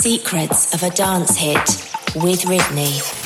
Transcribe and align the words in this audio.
Secrets 0.00 0.72
of 0.72 0.82
a 0.82 0.88
Dance 0.88 1.36
Hit 1.36 1.58
with 2.16 2.46
Ridney. 2.46 3.19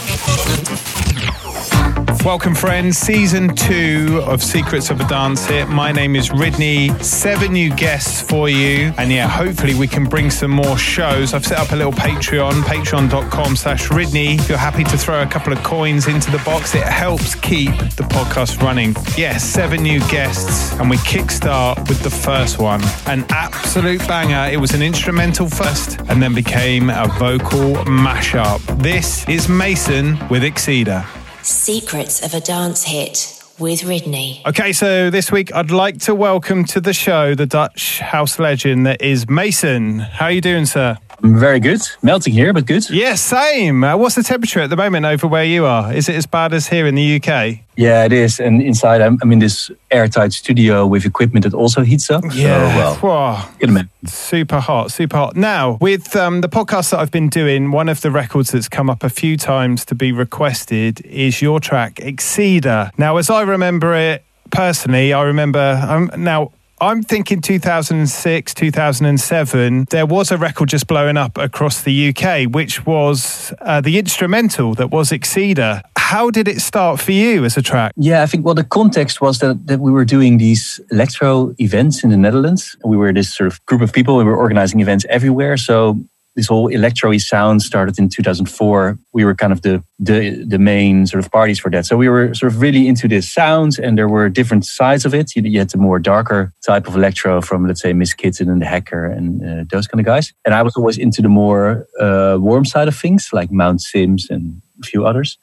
Welcome, 2.25 2.55
friends. 2.55 2.97
Season 2.97 3.55
two 3.55 4.23
of 4.25 4.43
Secrets 4.43 4.89
of 4.89 4.99
a 4.99 5.07
Dance 5.09 5.45
Hit. 5.45 5.69
My 5.69 5.93
name 5.93 6.17
is 6.17 6.31
Ridney. 6.31 6.91
Seven 7.05 7.53
new 7.53 7.69
guests 7.69 8.23
for 8.23 8.49
you. 8.49 8.95
And 8.97 9.13
yeah, 9.13 9.29
hopefully 9.29 9.75
we 9.75 9.87
can 9.87 10.07
bring 10.07 10.31
some 10.31 10.51
more 10.51 10.79
shows. 10.79 11.35
I've 11.35 11.45
set 11.45 11.59
up 11.59 11.73
a 11.73 11.77
little 11.77 11.93
Patreon, 11.93 12.63
patreon.com 12.63 13.57
slash 13.57 13.89
Ridney. 13.89 14.39
If 14.39 14.49
you're 14.49 14.57
happy 14.57 14.85
to 14.85 14.97
throw 14.97 15.21
a 15.21 15.27
couple 15.27 15.53
of 15.53 15.63
coins 15.63 16.09
into 16.09 16.31
the 16.31 16.39
box, 16.47 16.75
it 16.75 16.85
helps 16.85 17.35
keep 17.35 17.77
the 17.97 18.05
podcast 18.05 18.63
running. 18.63 18.97
Yes, 19.19 19.45
seven 19.45 19.83
new 19.83 20.01
guests. 20.09 20.73
And 20.81 20.89
we 20.89 20.97
kickstart 20.97 21.87
with 21.91 22.03
the 22.03 22.11
first 22.11 22.59
one. 22.59 22.81
An 23.07 23.27
absolute 23.29 24.01
banger. 24.09 24.51
It 24.51 24.57
was 24.57 24.73
an 24.73 24.81
instrumental 24.81 25.47
first 25.51 26.01
and 26.09 26.23
then 26.23 26.35
became 26.35 26.89
a 26.89 27.07
vocal 27.19 27.75
mashup. 27.85 28.61
This 28.83 29.29
is 29.29 29.47
Mason 29.51 30.19
with 30.31 30.43
Exceeder. 30.43 31.07
Secrets 31.45 32.25
of 32.25 32.33
a 32.33 32.41
Dance 32.41 32.85
Hit 32.85 33.39
with 33.59 33.83
Ridney. 33.83 34.45
Okay, 34.47 34.73
so 34.73 35.11
this 35.11 35.31
week 35.31 35.55
I'd 35.55 35.71
like 35.71 35.99
to 36.01 36.15
welcome 36.15 36.65
to 36.65 36.81
the 36.81 36.95
show 36.95 37.35
the 37.35 37.45
Dutch 37.45 38.01
house 38.01 38.39
legend 38.39 38.87
that 38.87 39.03
is 39.03 39.29
Mason. 39.29 39.99
How 39.99 40.27
are 40.27 40.31
you 40.33 40.41
doing, 40.41 40.65
sir? 40.65 40.97
Very 41.21 41.61
good. 41.61 41.81
Melting 42.03 42.33
here, 42.33 42.53
but 42.53 42.67
good. 42.67 42.89
Yeah, 42.91 43.15
same. 43.15 43.85
Uh, 43.85 43.97
what's 43.97 44.15
the 44.15 44.23
temperature 44.23 44.61
at 44.61 44.71
the 44.71 44.77
moment 44.77 45.07
over 45.07 45.27
where 45.27 45.45
you 45.45 45.65
are? 45.65 45.93
Is 45.93 46.09
it 46.09 46.17
as 46.17 46.27
bad 46.27 46.53
as 46.53 46.69
here 46.69 46.87
in 46.87 46.95
the 46.95 47.17
UK? 47.17 47.61
Yeah, 47.77 48.05
it 48.05 48.13
is. 48.13 48.39
And 48.41 48.63
inside, 48.63 49.01
I'm, 49.01 49.19
I'm 49.23 49.33
in 49.33 49.39
this 49.39 49.71
airtight 49.91 50.33
studio 50.33 50.87
with 50.87 51.05
equipment 51.05 51.45
that 51.45 51.55
also 51.55 51.83
heats 51.83 52.11
up. 52.11 52.25
Yeah. 52.33 52.95
So, 52.95 53.07
well, 53.07 53.39
Whoa. 53.41 53.57
get 53.59 53.69
a 53.69 53.73
minute. 53.73 53.89
Super 54.07 54.61
hot, 54.61 54.93
super 54.93 55.17
hot. 55.17 55.37
Now, 55.37 55.79
with 55.81 56.15
um, 56.15 56.41
the 56.41 56.49
podcast 56.49 56.91
that 56.91 57.01
I've 57.01 57.11
been 57.11 57.29
doing, 57.29 57.71
one 57.71 57.89
of 57.89 58.01
the 58.01 58.11
records 58.11 58.53
that's 58.53 58.69
come 58.69 58.91
up 58.91 59.03
a 59.03 59.11
few 59.11 59.37
times 59.37 59.85
to 59.87 59.95
be 59.95 60.13
requested 60.13 61.05
is 61.07 61.43
your 61.43 61.59
track, 61.61 61.97
Exceeder. 61.97 62.91
Now, 62.99 63.17
as 63.17 63.31
I 63.31 63.43
remember 63.43 63.95
it 63.95 64.25
personally, 64.51 65.13
I 65.13 65.23
remember 65.23 65.81
um, 65.89 66.11
now. 66.17 66.53
I'm 66.81 67.03
thinking 67.03 67.41
2006, 67.41 68.55
2007, 68.55 69.87
there 69.91 70.07
was 70.07 70.33
a 70.33 70.37
record 70.37 70.69
just 70.69 70.87
blowing 70.87 71.17
up 71.17 71.39
across 71.39 71.83
the 71.83 72.09
UK, 72.09 72.53
which 72.53 72.85
was 72.85 73.55
uh, 73.61 73.81
the 73.81 73.99
instrumental 73.99 74.75
that 74.75 74.91
was 74.91 75.11
Exceeder. 75.11 75.83
How 75.97 76.31
did 76.31 76.49
it 76.49 76.61
start 76.61 77.01
for 77.01 77.13
you 77.13 77.45
as 77.45 77.57
a 77.57 77.63
track? 77.63 77.93
Yeah, 77.97 78.23
I 78.23 78.27
think 78.27 78.45
well, 78.45 78.55
the 78.55 78.65
context 78.65 79.21
was 79.21 79.39
that, 79.39 79.67
that 79.69 79.81
we 79.81 79.93
were 79.93 80.05
doing 80.05 80.39
these 80.39 80.81
electro 80.91 81.55
events 81.59 82.03
in 82.03 82.11
the 82.11 82.17
Netherlands. 82.17 82.77
We 82.85 82.97
were 82.97 83.13
this 83.13 83.33
sort 83.35 83.47
of 83.47 83.65
group 83.67 83.81
of 83.81 83.93
people. 83.93 84.17
We 84.17 84.25
were 84.25 84.37
organizing 84.37 84.81
events 84.81 85.07
everywhere. 85.09 85.57
So 85.57 85.99
this 86.37 86.49
whole 86.49 86.69
electro 86.69 87.17
sound 87.19 87.63
started 87.63 87.99
in 87.99 88.09
2004. 88.09 88.99
We 89.13 89.25
were 89.25 89.35
kind 89.35 89.53
of 89.53 89.63
the, 89.63 89.83
the 89.99 90.45
the 90.45 90.59
main 90.59 91.07
sort 91.07 91.25
of 91.25 91.31
parties 91.31 91.61
for 91.61 91.71
that. 91.71 91.87
So 91.87 91.97
we 91.97 92.09
were 92.09 92.35
sort 92.35 92.53
of 92.53 92.61
really 92.61 92.89
into 92.89 93.09
this 93.09 93.33
sound, 93.33 93.79
and 93.79 93.97
there 93.97 94.09
were 94.09 94.29
different 94.29 94.67
sides 94.67 95.05
of 95.05 95.15
it. 95.15 95.37
You, 95.37 95.43
you 95.43 95.59
had 95.59 95.71
the 95.71 95.79
more 95.79 95.99
darker 95.99 96.53
type 96.67 96.89
of 96.89 96.97
electro 96.97 97.41
from, 97.41 97.67
let's 97.67 97.81
say, 97.81 97.93
Miss 97.93 98.15
Kittin 98.15 98.51
and 98.51 98.61
the 98.61 98.67
Hacker 98.67 99.07
and 99.07 99.43
uh, 99.43 99.65
those 99.71 99.87
kind 99.87 100.01
of 100.01 100.07
guys. 100.07 100.33
And 100.45 100.55
I 100.55 100.63
was 100.63 100.77
always 100.77 100.99
into 100.99 101.23
the 101.23 101.29
more 101.29 101.87
uh, 102.01 102.37
warm 102.41 102.65
side 102.65 102.89
of 102.89 102.97
things, 102.97 103.29
like 103.33 103.53
Mount 103.53 103.81
Sims 103.81 104.29
and 104.29 104.61
a 104.83 104.87
few 104.87 105.07
others. 105.07 105.39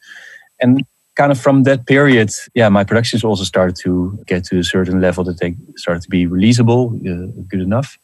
And 0.59 0.83
kind 1.15 1.31
of 1.31 1.39
from 1.39 1.63
that 1.63 1.85
period, 1.85 2.31
yeah, 2.53 2.69
my 2.69 2.83
productions 2.83 3.23
also 3.23 3.43
started 3.43 3.77
to 3.83 4.19
get 4.27 4.43
to 4.45 4.59
a 4.59 4.63
certain 4.63 4.99
level 4.99 5.23
that 5.23 5.39
they 5.39 5.55
started 5.77 6.03
to 6.03 6.09
be 6.09 6.27
releasable, 6.27 6.95
uh, 7.07 7.31
good 7.47 7.61
enough 7.61 7.97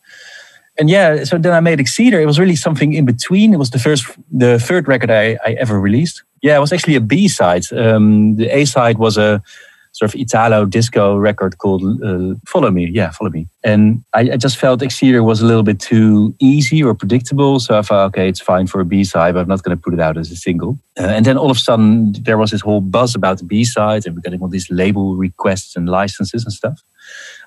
and 0.79 0.89
yeah, 0.89 1.23
so 1.23 1.37
then 1.37 1.53
I 1.53 1.59
made 1.59 1.79
Exceeder. 1.79 2.21
It 2.21 2.25
was 2.25 2.39
really 2.39 2.55
something 2.55 2.93
in 2.93 3.05
between. 3.05 3.53
It 3.53 3.57
was 3.57 3.71
the 3.71 3.79
first, 3.79 4.05
the 4.31 4.59
third 4.59 4.87
record 4.87 5.09
I, 5.09 5.37
I 5.45 5.53
ever 5.59 5.79
released. 5.79 6.23
Yeah, 6.41 6.55
it 6.55 6.59
was 6.59 6.71
actually 6.71 6.95
a 6.95 7.01
B 7.01 7.27
side. 7.27 7.63
Um, 7.73 8.35
the 8.35 8.47
A 8.55 8.65
side 8.65 8.97
was 8.97 9.17
a 9.17 9.41
sort 9.97 10.13
of 10.13 10.19
Italo 10.19 10.65
disco 10.65 11.17
record 11.17 11.57
called 11.57 11.81
uh, 12.03 12.35
Follow 12.45 12.69
Me. 12.69 12.87
Yeah, 12.87 13.09
Follow 13.09 13.31
Me. 13.31 13.47
And 13.63 14.03
I, 14.13 14.21
I, 14.33 14.37
just 14.37 14.57
felt 14.57 14.81
Exceeder 14.81 15.23
was 15.23 15.41
a 15.41 15.45
little 15.45 15.63
bit 15.63 15.79
too 15.79 16.35
easy 16.39 16.83
or 16.83 16.93
predictable. 16.93 17.59
So 17.59 17.79
I 17.79 17.81
thought, 17.81 18.05
okay, 18.09 18.29
it's 18.29 18.39
fine 18.39 18.67
for 18.67 18.79
a 18.79 18.85
B 18.85 19.03
side, 19.03 19.33
but 19.33 19.41
I'm 19.41 19.47
not 19.47 19.63
going 19.63 19.75
to 19.75 19.81
put 19.81 19.95
it 19.95 19.99
out 19.99 20.15
as 20.15 20.29
a 20.29 20.35
single. 20.35 20.77
Uh, 20.99 21.07
and 21.07 21.25
then 21.25 21.35
all 21.35 21.49
of 21.49 21.57
a 21.57 21.59
sudden, 21.59 22.13
there 22.21 22.37
was 22.37 22.51
this 22.51 22.61
whole 22.61 22.81
buzz 22.81 23.15
about 23.15 23.39
the 23.39 23.43
B 23.43 23.63
side, 23.63 24.05
and 24.05 24.15
we're 24.15 24.21
getting 24.21 24.41
all 24.41 24.49
these 24.49 24.69
label 24.69 25.15
requests 25.15 25.75
and 25.75 25.89
licenses 25.89 26.43
and 26.43 26.53
stuff. 26.53 26.79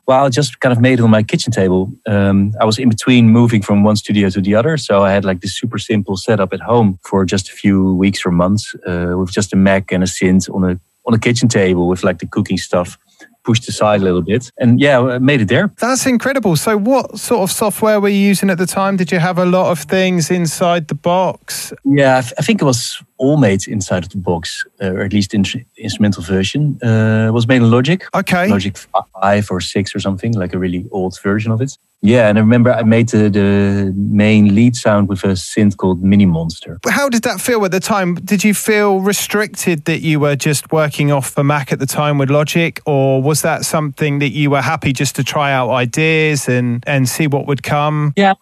Well, 0.06 0.24
I 0.24 0.28
just 0.28 0.58
kind 0.58 0.72
of 0.72 0.80
made 0.80 0.98
it 0.98 1.02
on 1.02 1.10
my 1.10 1.22
kitchen 1.22 1.52
table. 1.52 1.92
Um, 2.06 2.52
I 2.60 2.64
was 2.64 2.78
in 2.78 2.88
between 2.88 3.28
moving 3.28 3.62
from 3.62 3.84
one 3.84 3.96
studio 3.96 4.28
to 4.30 4.40
the 4.40 4.54
other. 4.56 4.76
So 4.76 5.04
I 5.04 5.12
had 5.12 5.24
like 5.24 5.40
this 5.40 5.56
super 5.56 5.78
simple 5.78 6.16
setup 6.16 6.52
at 6.52 6.60
home 6.60 6.98
for 7.04 7.24
just 7.24 7.48
a 7.48 7.52
few 7.52 7.94
weeks 7.94 8.26
or 8.26 8.32
months 8.32 8.74
uh, 8.86 9.14
with 9.16 9.30
just 9.30 9.52
a 9.52 9.56
Mac 9.56 9.92
and 9.92 10.02
a 10.02 10.06
synth 10.06 10.52
on 10.52 10.64
a, 10.64 10.80
on 11.10 11.14
a 11.14 11.18
kitchen 11.18 11.48
table 11.48 11.88
with 11.88 12.04
like 12.04 12.18
the 12.18 12.26
cooking 12.26 12.58
stuff 12.58 12.98
pushed 13.42 13.68
aside 13.68 14.00
a 14.00 14.04
little 14.04 14.22
bit. 14.22 14.50
And 14.58 14.80
yeah, 14.80 15.18
made 15.18 15.40
it 15.40 15.48
there. 15.48 15.72
That's 15.78 16.06
incredible. 16.06 16.56
So, 16.56 16.76
what 16.76 17.18
sort 17.18 17.42
of 17.42 17.50
software 17.50 18.00
were 18.00 18.08
you 18.08 18.28
using 18.28 18.50
at 18.50 18.58
the 18.58 18.66
time? 18.66 18.96
Did 18.96 19.10
you 19.10 19.18
have 19.18 19.38
a 19.38 19.44
lot 19.44 19.70
of 19.70 19.80
things 19.80 20.30
inside 20.30 20.88
the 20.88 20.94
box? 20.94 21.72
Yeah, 21.84 22.18
I, 22.18 22.20
th- 22.20 22.34
I 22.38 22.42
think 22.42 22.62
it 22.62 22.64
was 22.64 23.02
all 23.16 23.36
made 23.36 23.66
inside 23.66 24.04
of 24.04 24.10
the 24.10 24.18
box, 24.18 24.64
uh, 24.82 24.92
or 24.92 25.00
at 25.00 25.12
least 25.12 25.34
in 25.34 25.44
instrumental 25.76 26.22
version. 26.22 26.78
Uh, 26.82 27.26
it 27.28 27.32
was 27.32 27.46
made 27.46 27.62
in 27.62 27.70
Logic. 27.70 28.04
Okay. 28.14 28.48
Logic 28.48 28.76
5 29.20 29.48
or 29.50 29.60
6 29.60 29.94
or 29.94 30.00
something, 30.00 30.32
like 30.34 30.54
a 30.54 30.58
really 30.58 30.86
old 30.90 31.18
version 31.22 31.52
of 31.52 31.60
it. 31.60 31.78
Yeah, 32.02 32.28
and 32.28 32.38
I 32.38 32.40
remember 32.40 32.72
I 32.72 32.82
made 32.82 33.10
the, 33.10 33.28
the 33.28 33.92
main 33.94 34.54
lead 34.54 34.74
sound 34.74 35.08
with 35.08 35.22
a 35.24 35.34
synth 35.34 35.76
called 35.76 36.02
Minimonsta. 36.02 36.78
How 36.88 37.08
did 37.10 37.22
that 37.24 37.40
feel 37.40 37.64
at 37.64 37.72
the 37.72 37.80
time? 37.80 38.14
Did 38.14 38.42
you 38.42 38.54
feel 38.54 39.00
restricted 39.00 39.84
that 39.84 40.00
you 40.00 40.18
were 40.18 40.34
just 40.34 40.72
working 40.72 41.12
off 41.12 41.34
the 41.34 41.44
Mac 41.44 41.72
at 41.72 41.78
the 41.78 41.86
time 41.86 42.16
with 42.16 42.30
Logic, 42.30 42.80
or 42.86 43.20
was 43.20 43.42
that 43.42 43.64
something 43.64 44.18
that 44.20 44.30
you 44.30 44.50
were 44.50 44.62
happy 44.62 44.92
just 44.92 45.14
to 45.16 45.24
try 45.24 45.52
out 45.52 45.70
ideas 45.70 46.48
and, 46.48 46.82
and 46.86 47.06
see 47.08 47.26
what 47.26 47.46
would 47.46 47.62
come? 47.62 48.14
Yeah, 48.16 48.32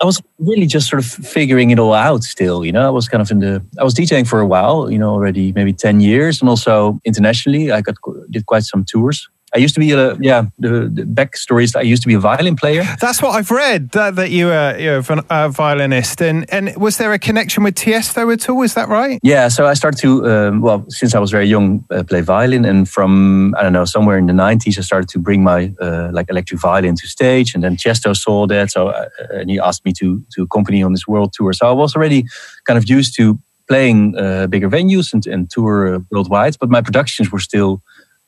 I 0.00 0.04
was 0.04 0.22
really 0.38 0.66
just 0.66 0.88
sort 0.88 1.02
of 1.02 1.06
figuring 1.06 1.70
it 1.70 1.78
all 1.78 1.94
out 1.94 2.22
still, 2.22 2.64
you 2.64 2.72
know. 2.72 2.86
I 2.86 2.90
was 2.90 3.08
kind 3.08 3.22
of 3.22 3.30
in 3.30 3.38
the 3.40 3.64
I 3.80 3.84
was 3.84 3.94
DJing 3.94 4.28
for 4.28 4.40
a 4.40 4.46
while, 4.46 4.90
you 4.90 4.98
know, 4.98 5.10
already 5.10 5.52
maybe 5.52 5.72
10 5.72 6.00
years 6.00 6.40
and 6.40 6.48
also 6.48 7.00
internationally 7.04 7.72
I 7.72 7.80
got 7.80 7.94
did 8.30 8.46
quite 8.46 8.64
some 8.64 8.84
tours. 8.84 9.28
I 9.54 9.58
used 9.58 9.74
to 9.74 9.80
be 9.80 9.92
a 9.92 10.16
yeah. 10.20 10.46
The, 10.58 10.90
the 10.92 11.02
backstory 11.02 11.64
is 11.64 11.76
I 11.76 11.82
used 11.82 12.02
to 12.02 12.08
be 12.08 12.14
a 12.14 12.20
violin 12.20 12.56
player. 12.56 12.84
That's 13.00 13.20
what 13.20 13.34
I've 13.36 13.50
read 13.50 13.90
that, 13.90 14.16
that 14.16 14.30
you 14.30 14.46
were 14.46 14.76
you're 14.78 15.02
a 15.30 15.48
violinist. 15.50 16.22
And 16.22 16.46
and 16.50 16.74
was 16.76 16.96
there 16.96 17.12
a 17.12 17.18
connection 17.18 17.62
with 17.62 17.74
Tiesto 17.74 18.32
at 18.32 18.48
all? 18.48 18.62
Is 18.62 18.74
that 18.74 18.88
right? 18.88 19.18
Yeah. 19.22 19.48
So 19.48 19.66
I 19.66 19.74
started 19.74 20.00
to 20.00 20.26
um, 20.26 20.60
well 20.62 20.84
since 20.88 21.14
I 21.14 21.18
was 21.18 21.30
very 21.30 21.46
young 21.46 21.84
uh, 21.90 22.02
play 22.02 22.22
violin, 22.22 22.64
and 22.64 22.88
from 22.88 23.54
I 23.58 23.62
don't 23.62 23.72
know 23.72 23.84
somewhere 23.84 24.18
in 24.18 24.26
the 24.26 24.32
nineties 24.32 24.78
I 24.78 24.82
started 24.82 25.08
to 25.10 25.18
bring 25.18 25.42
my 25.42 25.72
uh, 25.80 26.08
like 26.12 26.30
electric 26.30 26.60
violin 26.60 26.96
to 26.96 27.06
stage, 27.06 27.54
and 27.54 27.62
then 27.62 27.76
Tiesto 27.76 28.14
saw 28.16 28.46
that, 28.46 28.70
so 28.70 28.88
uh, 28.88 29.08
and 29.32 29.50
he 29.50 29.58
asked 29.60 29.84
me 29.84 29.92
to 29.98 30.22
to 30.34 30.42
accompany 30.42 30.82
on 30.82 30.92
this 30.92 31.06
world 31.06 31.32
tour. 31.32 31.52
So 31.52 31.68
I 31.68 31.72
was 31.72 31.94
already 31.94 32.24
kind 32.64 32.78
of 32.78 32.88
used 32.88 33.14
to 33.16 33.38
playing 33.68 34.16
uh, 34.18 34.46
bigger 34.48 34.68
venues 34.68 35.12
and, 35.12 35.26
and 35.26 35.50
tour 35.50 35.94
uh, 35.94 35.98
worldwide, 36.10 36.56
but 36.58 36.68
my 36.68 36.80
productions 36.80 37.30
were 37.30 37.38
still 37.40 37.80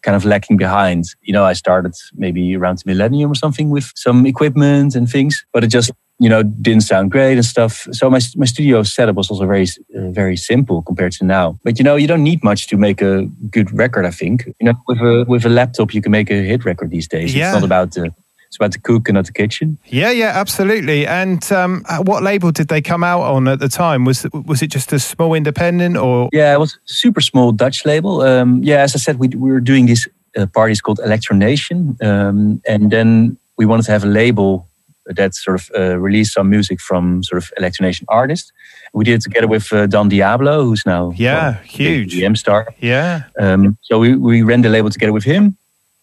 kind 0.04 0.14
of 0.14 0.24
lacking 0.24 0.56
behind. 0.56 1.04
You 1.22 1.32
know, 1.32 1.44
I 1.44 1.54
started 1.54 1.94
maybe 2.14 2.54
around 2.54 2.78
the 2.78 2.84
millennium 2.92 3.30
or 3.32 3.34
something 3.34 3.70
with 3.70 3.90
some 3.96 4.26
equipment 4.26 4.94
and 4.94 5.08
things, 5.10 5.44
but 5.52 5.64
it 5.64 5.68
just 5.68 5.90
you 6.20 6.28
know 6.28 6.42
didn't 6.42 6.82
sound 6.82 7.10
great 7.10 7.34
and 7.34 7.44
stuff. 7.44 7.88
So 7.92 8.08
my 8.10 8.20
my 8.36 8.46
studio 8.46 8.82
setup 8.82 9.16
was 9.16 9.30
also 9.30 9.46
very 9.46 9.66
uh, 9.96 10.10
very 10.10 10.36
simple 10.36 10.82
compared 10.82 11.12
to 11.12 11.24
now. 11.24 11.58
But 11.64 11.78
you 11.78 11.84
know, 11.84 11.96
you 11.96 12.06
don't 12.06 12.22
need 12.22 12.44
much 12.44 12.68
to 12.68 12.76
make 12.76 13.02
a 13.02 13.24
good 13.50 13.72
record. 13.72 14.04
I 14.06 14.10
think 14.10 14.46
you 14.60 14.66
know 14.66 14.74
with 14.86 14.98
a 14.98 15.24
with 15.26 15.44
a 15.44 15.48
laptop 15.48 15.94
you 15.94 16.02
can 16.02 16.12
make 16.12 16.30
a 16.30 16.42
hit 16.50 16.64
record 16.64 16.90
these 16.90 17.08
days. 17.08 17.34
Yeah. 17.34 17.50
It's 17.50 17.54
not 17.54 17.64
about 17.64 17.92
the 17.92 18.04
it's 18.04 18.23
about 18.56 18.72
the 18.72 18.78
cook 18.78 19.08
and 19.08 19.16
not 19.16 19.26
the 19.26 19.32
kitchen. 19.32 19.78
Yeah, 19.86 20.10
yeah, 20.10 20.32
absolutely. 20.34 21.06
And 21.06 21.50
um, 21.52 21.84
what 22.04 22.22
label 22.22 22.50
did 22.50 22.68
they 22.68 22.80
come 22.80 23.04
out 23.04 23.22
on 23.22 23.48
at 23.48 23.58
the 23.58 23.68
time? 23.68 24.04
Was 24.04 24.26
was 24.32 24.62
it 24.62 24.68
just 24.68 24.92
a 24.92 24.98
small 24.98 25.34
independent 25.34 25.96
or? 25.96 26.28
Yeah, 26.32 26.54
it 26.54 26.58
was 26.58 26.74
a 26.74 26.78
super 26.84 27.20
small 27.20 27.52
Dutch 27.52 27.84
label. 27.84 28.20
Um, 28.22 28.62
yeah, 28.62 28.82
as 28.82 28.94
I 28.94 28.98
said, 28.98 29.18
we, 29.18 29.28
we 29.28 29.50
were 29.50 29.60
doing 29.60 29.86
these 29.86 30.08
uh, 30.36 30.46
parties 30.46 30.80
called 30.80 30.98
Electronation, 30.98 32.02
um, 32.02 32.60
and 32.66 32.90
then 32.90 33.36
we 33.56 33.66
wanted 33.66 33.84
to 33.86 33.92
have 33.92 34.04
a 34.04 34.08
label 34.08 34.68
that 35.06 35.34
sort 35.34 35.60
of 35.60 35.70
uh, 35.76 35.98
released 35.98 36.32
some 36.32 36.48
music 36.48 36.80
from 36.80 37.22
sort 37.22 37.42
of 37.42 37.52
Electronation 37.60 38.04
artists. 38.08 38.52
We 38.94 39.04
did 39.04 39.14
it 39.14 39.22
together 39.22 39.46
with 39.46 39.72
uh, 39.72 39.86
Don 39.86 40.08
Diablo, 40.08 40.64
who's 40.64 40.86
now 40.86 41.12
yeah 41.16 41.62
huge 41.62 42.20
EM 42.20 42.36
star. 42.36 42.74
Yeah. 42.80 43.24
Um, 43.38 43.76
so 43.82 43.98
we 43.98 44.16
we 44.16 44.42
ran 44.42 44.62
the 44.62 44.68
label 44.68 44.90
together 44.90 45.12
with 45.12 45.24
him 45.24 45.56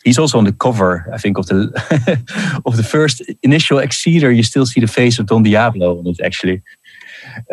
he's 0.03 0.19
also 0.19 0.37
on 0.37 0.45
the 0.45 0.51
cover, 0.51 1.07
I 1.13 1.17
think, 1.17 1.37
of 1.37 1.47
the 1.47 1.71
of 2.65 2.77
the 2.77 2.83
first 2.83 3.21
initial 3.43 3.77
Exceeder. 3.79 4.35
You 4.35 4.43
still 4.43 4.65
see 4.65 4.81
the 4.81 4.87
face 4.87 5.19
of 5.19 5.25
Don 5.27 5.43
Diablo 5.43 5.99
on 5.99 6.07
it, 6.07 6.19
actually. 6.21 6.61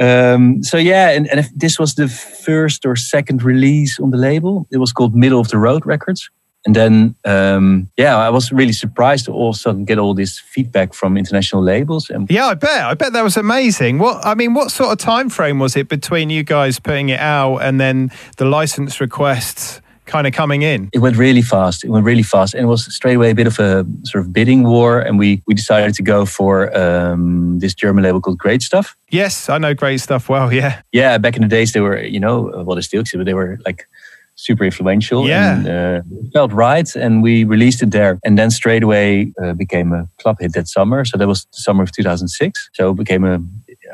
Um, 0.01 0.63
so 0.63 0.77
yeah, 0.77 1.11
and, 1.11 1.29
and 1.29 1.49
this 1.55 1.79
was 1.79 1.95
the 1.95 2.09
first 2.09 2.87
or 2.87 2.97
second 2.97 3.43
release 3.43 4.01
on 4.01 4.11
the 4.11 4.17
label. 4.17 4.67
It 4.71 4.79
was 4.79 4.93
called 4.93 5.15
Middle 5.15 5.41
of 5.41 5.49
the 5.49 5.59
Road 5.59 5.85
Records. 5.85 6.31
and 6.67 6.75
then, 6.75 7.15
um, 7.25 7.89
yeah, 7.97 8.17
I 8.17 8.31
was 8.31 8.51
really 8.53 8.73
surprised 8.73 9.27
to 9.27 9.33
all 9.33 9.51
of 9.51 9.57
a 9.57 9.59
sudden 9.59 9.85
get 9.85 9.99
all 9.99 10.15
this 10.15 10.39
feedback 10.39 10.93
from 10.93 11.17
international 11.17 11.63
labels. 11.63 12.11
And 12.11 12.31
yeah, 12.31 12.47
I 12.47 12.55
bet. 12.55 12.85
I 12.85 12.95
bet 12.95 13.13
that 13.13 13.23
was 13.23 13.37
amazing. 13.37 13.99
What 13.99 14.25
I 14.25 14.35
mean, 14.35 14.55
what 14.55 14.71
sort 14.71 14.91
of 14.91 14.99
time 14.99 15.29
frame 15.31 15.59
was 15.59 15.77
it 15.77 15.89
between 15.89 16.31
you 16.31 16.43
guys 16.43 16.81
putting 16.81 17.11
it 17.11 17.21
out 17.21 17.59
and 17.59 17.81
then 17.81 18.11
the 18.37 18.45
license 18.45 19.01
requests? 19.01 19.81
Kind 20.09 20.27
of 20.27 20.33
coming 20.33 20.63
in? 20.63 20.89
It 20.93 20.99
went 20.99 21.17
really 21.17 21.43
fast. 21.43 21.85
It 21.85 21.91
went 21.91 22.05
really 22.05 22.23
fast, 22.23 22.55
and 22.55 22.65
it 22.65 22.67
was 22.67 22.93
straight 22.95 23.15
away 23.15 23.31
a 23.31 23.35
bit 23.35 23.47
of 23.47 23.59
a 23.59 23.87
sort 24.05 24.25
of 24.25 24.33
bidding 24.33 24.65
war. 24.65 25.01
And 25.01 25.19
we 25.19 25.43
we 25.47 25.55
decided 25.55 25.95
to 25.95 26.03
go 26.03 26.27
for 26.27 26.77
um, 26.77 27.59
this 27.61 27.75
German 27.75 28.05
label 28.05 28.21
called 28.21 28.39
Great 28.39 28.63
Stuff. 28.63 28.97
Yes, 29.11 29.49
I 29.49 29.59
know 29.59 29.75
Great 29.75 30.01
Stuff 30.01 30.29
well. 30.29 30.53
Yeah, 30.53 30.81
yeah. 30.93 31.19
Back 31.19 31.37
in 31.37 31.43
the 31.43 31.49
days, 31.49 31.73
they 31.73 31.81
were 31.81 32.03
you 32.03 32.21
know 32.21 32.65
well 32.65 32.75
they 32.75 32.83
still 32.83 33.05
but 33.15 33.25
they 33.25 33.35
were 33.35 33.59
like 33.65 33.87
super 34.39 34.65
influential. 34.65 35.29
Yeah, 35.29 35.57
and, 35.57 35.69
uh, 35.69 36.03
felt 36.33 36.53
right, 36.53 36.97
and 36.97 37.23
we 37.23 37.45
released 37.45 37.83
it 37.83 37.91
there, 37.91 38.19
and 38.25 38.39
then 38.39 38.51
straight 38.51 38.83
away 38.83 39.33
uh, 39.43 39.53
became 39.53 39.93
a 39.93 40.09
club 40.19 40.37
hit 40.41 40.53
that 40.55 40.69
summer. 40.69 41.05
So 41.05 41.19
that 41.19 41.29
was 41.29 41.45
the 41.53 41.59
summer 41.59 41.83
of 41.83 41.93
2006. 41.93 42.71
So 42.73 42.91
it 42.91 42.97
became 42.97 43.25
a 43.25 43.41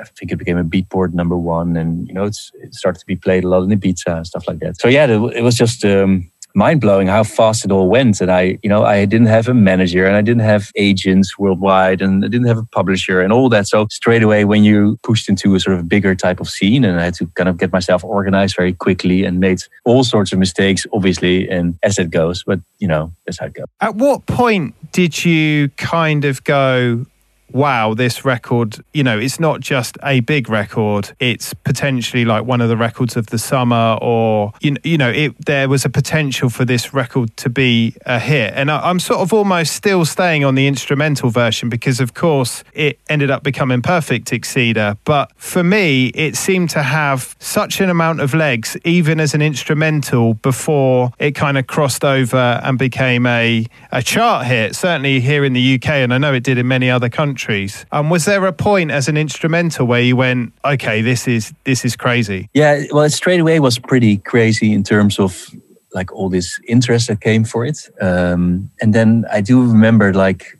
I 0.00 0.04
think 0.04 0.32
it 0.32 0.36
became 0.36 0.58
a 0.58 0.64
beatport 0.64 1.12
number 1.14 1.36
one, 1.36 1.76
and 1.76 2.06
you 2.08 2.14
know 2.14 2.24
it 2.24 2.34
started 2.74 2.98
to 3.00 3.06
be 3.06 3.16
played 3.16 3.44
a 3.44 3.48
lot 3.48 3.62
in 3.62 3.70
Ibiza 3.78 4.16
and 4.16 4.26
stuff 4.26 4.46
like 4.48 4.60
that. 4.60 4.80
So 4.80 4.88
yeah, 4.88 5.06
it 5.06 5.42
was 5.42 5.56
just 5.56 5.84
um, 5.84 6.30
mind 6.54 6.80
blowing 6.80 7.08
how 7.08 7.24
fast 7.24 7.64
it 7.64 7.72
all 7.72 7.88
went. 7.88 8.20
And 8.20 8.30
I, 8.30 8.58
you 8.62 8.68
know, 8.68 8.84
I 8.84 9.04
didn't 9.04 9.26
have 9.26 9.48
a 9.48 9.54
manager 9.54 10.06
and 10.06 10.16
I 10.16 10.22
didn't 10.22 10.42
have 10.42 10.70
agents 10.76 11.36
worldwide 11.38 12.00
and 12.00 12.24
I 12.24 12.28
didn't 12.28 12.46
have 12.46 12.58
a 12.58 12.64
publisher 12.64 13.20
and 13.20 13.32
all 13.32 13.48
that. 13.48 13.66
So 13.66 13.86
straight 13.90 14.22
away, 14.22 14.44
when 14.44 14.62
you 14.62 14.98
pushed 15.02 15.28
into 15.28 15.54
a 15.54 15.60
sort 15.60 15.78
of 15.78 15.88
bigger 15.88 16.14
type 16.14 16.40
of 16.40 16.48
scene, 16.48 16.84
and 16.84 17.00
I 17.00 17.04
had 17.04 17.14
to 17.14 17.26
kind 17.34 17.48
of 17.48 17.58
get 17.58 17.72
myself 17.72 18.04
organized 18.04 18.56
very 18.56 18.72
quickly 18.72 19.24
and 19.24 19.40
made 19.40 19.60
all 19.84 20.04
sorts 20.04 20.32
of 20.32 20.38
mistakes, 20.38 20.86
obviously, 20.92 21.48
and 21.48 21.76
as 21.82 21.98
it 21.98 22.10
goes. 22.10 22.44
But 22.44 22.60
you 22.78 22.88
know, 22.88 23.12
that's 23.26 23.38
how 23.38 23.46
it 23.46 23.54
goes. 23.54 23.66
At 23.80 23.96
what 23.96 24.26
point 24.26 24.74
did 24.92 25.24
you 25.24 25.70
kind 25.70 26.24
of 26.24 26.44
go? 26.44 27.06
Wow, 27.54 27.94
this 27.94 28.24
record, 28.24 28.84
you 28.92 29.04
know, 29.04 29.16
it's 29.16 29.38
not 29.38 29.60
just 29.60 29.96
a 30.02 30.18
big 30.18 30.48
record, 30.48 31.14
it's 31.20 31.54
potentially 31.54 32.24
like 32.24 32.44
one 32.44 32.60
of 32.60 32.68
the 32.68 32.76
records 32.76 33.16
of 33.16 33.28
the 33.28 33.38
summer, 33.38 33.96
or, 34.02 34.52
you, 34.60 34.74
you 34.82 34.98
know, 34.98 35.08
it, 35.08 35.46
there 35.46 35.68
was 35.68 35.84
a 35.84 35.88
potential 35.88 36.50
for 36.50 36.64
this 36.64 36.92
record 36.92 37.36
to 37.36 37.48
be 37.48 37.94
a 38.06 38.18
hit. 38.18 38.54
And 38.56 38.72
I, 38.72 38.80
I'm 38.80 38.98
sort 38.98 39.20
of 39.20 39.32
almost 39.32 39.74
still 39.74 40.04
staying 40.04 40.44
on 40.44 40.56
the 40.56 40.66
instrumental 40.66 41.30
version 41.30 41.68
because, 41.68 42.00
of 42.00 42.12
course, 42.12 42.64
it 42.72 42.98
ended 43.08 43.30
up 43.30 43.44
becoming 43.44 43.82
Perfect 43.82 44.32
Exceeder. 44.32 44.98
But 45.04 45.30
for 45.36 45.62
me, 45.62 46.06
it 46.08 46.34
seemed 46.34 46.70
to 46.70 46.82
have 46.82 47.36
such 47.38 47.80
an 47.80 47.88
amount 47.88 48.20
of 48.20 48.34
legs, 48.34 48.76
even 48.84 49.20
as 49.20 49.32
an 49.32 49.42
instrumental, 49.42 50.34
before 50.34 51.12
it 51.20 51.36
kind 51.36 51.56
of 51.56 51.68
crossed 51.68 52.04
over 52.04 52.60
and 52.64 52.80
became 52.80 53.26
a, 53.26 53.64
a 53.92 54.02
chart 54.02 54.44
hit, 54.48 54.74
certainly 54.74 55.20
here 55.20 55.44
in 55.44 55.52
the 55.52 55.74
UK. 55.76 55.88
And 55.90 56.12
I 56.12 56.18
know 56.18 56.34
it 56.34 56.42
did 56.42 56.58
in 56.58 56.66
many 56.66 56.90
other 56.90 57.08
countries 57.08 57.43
countries. 57.44 57.86
Um, 57.92 58.10
was 58.10 58.24
there 58.24 58.44
a 58.46 58.52
point 58.52 58.90
as 58.90 59.08
an 59.08 59.16
instrumental 59.16 59.86
where 59.86 60.00
you 60.00 60.16
went, 60.16 60.52
okay, 60.64 61.02
this 61.02 61.28
is 61.28 61.52
this 61.64 61.84
is 61.84 61.96
crazy? 61.96 62.48
Yeah, 62.54 62.84
well, 62.90 63.04
it 63.04 63.12
straight 63.12 63.40
away 63.40 63.60
was 63.60 63.78
pretty 63.78 64.18
crazy 64.18 64.72
in 64.72 64.82
terms 64.82 65.18
of 65.18 65.50
like 65.92 66.12
all 66.12 66.30
this 66.30 66.58
interest 66.66 67.08
that 67.08 67.20
came 67.20 67.44
for 67.44 67.66
it. 67.66 67.78
Um, 68.00 68.70
and 68.80 68.94
then 68.94 69.24
I 69.30 69.42
do 69.42 69.62
remember 69.62 70.12
like 70.12 70.58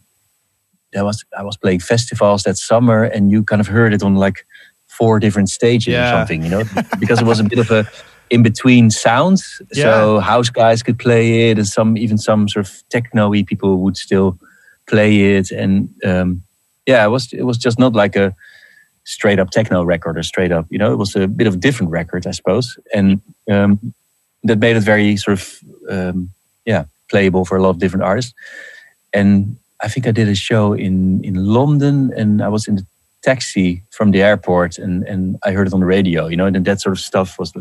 I 0.96 1.02
was 1.02 1.24
I 1.36 1.42
was 1.42 1.56
playing 1.56 1.80
festivals 1.80 2.42
that 2.42 2.56
summer, 2.56 3.04
and 3.04 3.30
you 3.30 3.42
kind 3.44 3.60
of 3.60 3.68
heard 3.68 3.94
it 3.94 4.02
on 4.02 4.16
like 4.16 4.46
four 4.86 5.20
different 5.20 5.48
stages 5.48 5.92
yeah. 5.92 6.08
or 6.08 6.18
something, 6.18 6.44
you 6.44 6.50
know, 6.50 6.64
because 7.00 7.20
it 7.20 7.26
was 7.26 7.40
a 7.40 7.44
bit 7.44 7.58
of 7.58 7.70
a 7.70 7.84
in 8.30 8.42
between 8.42 8.90
sounds. 8.90 9.62
Yeah. 9.72 9.84
So 9.84 10.20
house 10.20 10.50
guys 10.50 10.82
could 10.82 10.98
play 10.98 11.50
it, 11.50 11.58
and 11.58 11.66
some 11.66 11.96
even 11.96 12.18
some 12.18 12.48
sort 12.48 12.66
of 12.66 12.82
techno-y 12.90 13.44
people 13.46 13.78
would 13.78 13.96
still 13.96 14.38
play 14.86 15.36
it, 15.36 15.50
and 15.50 15.88
um, 16.04 16.43
yeah, 16.86 17.04
it 17.04 17.08
was 17.08 17.32
it 17.32 17.42
was 17.42 17.58
just 17.58 17.78
not 17.78 17.94
like 17.94 18.16
a 18.16 18.34
straight 19.04 19.38
up 19.38 19.50
techno 19.50 19.82
record 19.84 20.16
or 20.16 20.22
straight 20.22 20.52
up, 20.52 20.66
you 20.70 20.78
know, 20.78 20.92
it 20.92 20.96
was 20.96 21.14
a 21.14 21.28
bit 21.28 21.46
of 21.46 21.54
a 21.54 21.58
different 21.58 21.92
record, 21.92 22.26
I 22.26 22.30
suppose, 22.30 22.78
and 22.94 23.20
um, 23.50 23.94
that 24.44 24.58
made 24.58 24.76
it 24.76 24.82
very 24.82 25.16
sort 25.16 25.38
of 25.38 25.58
um, 25.88 26.30
yeah 26.64 26.84
playable 27.10 27.44
for 27.44 27.56
a 27.56 27.62
lot 27.62 27.70
of 27.70 27.78
different 27.78 28.04
artists. 28.04 28.34
And 29.12 29.56
I 29.80 29.88
think 29.88 30.06
I 30.06 30.10
did 30.10 30.28
a 30.28 30.34
show 30.34 30.72
in 30.72 31.22
in 31.24 31.34
London, 31.34 32.12
and 32.16 32.42
I 32.42 32.48
was 32.48 32.66
in 32.68 32.76
the 32.76 32.86
taxi 33.22 33.82
from 33.90 34.10
the 34.10 34.22
airport, 34.22 34.78
and 34.78 35.04
and 35.04 35.38
I 35.44 35.52
heard 35.52 35.66
it 35.66 35.74
on 35.74 35.80
the 35.80 35.86
radio, 35.86 36.26
you 36.26 36.36
know, 36.36 36.46
and 36.46 36.64
that 36.64 36.80
sort 36.80 36.96
of 36.96 37.00
stuff 37.00 37.38
was 37.38 37.52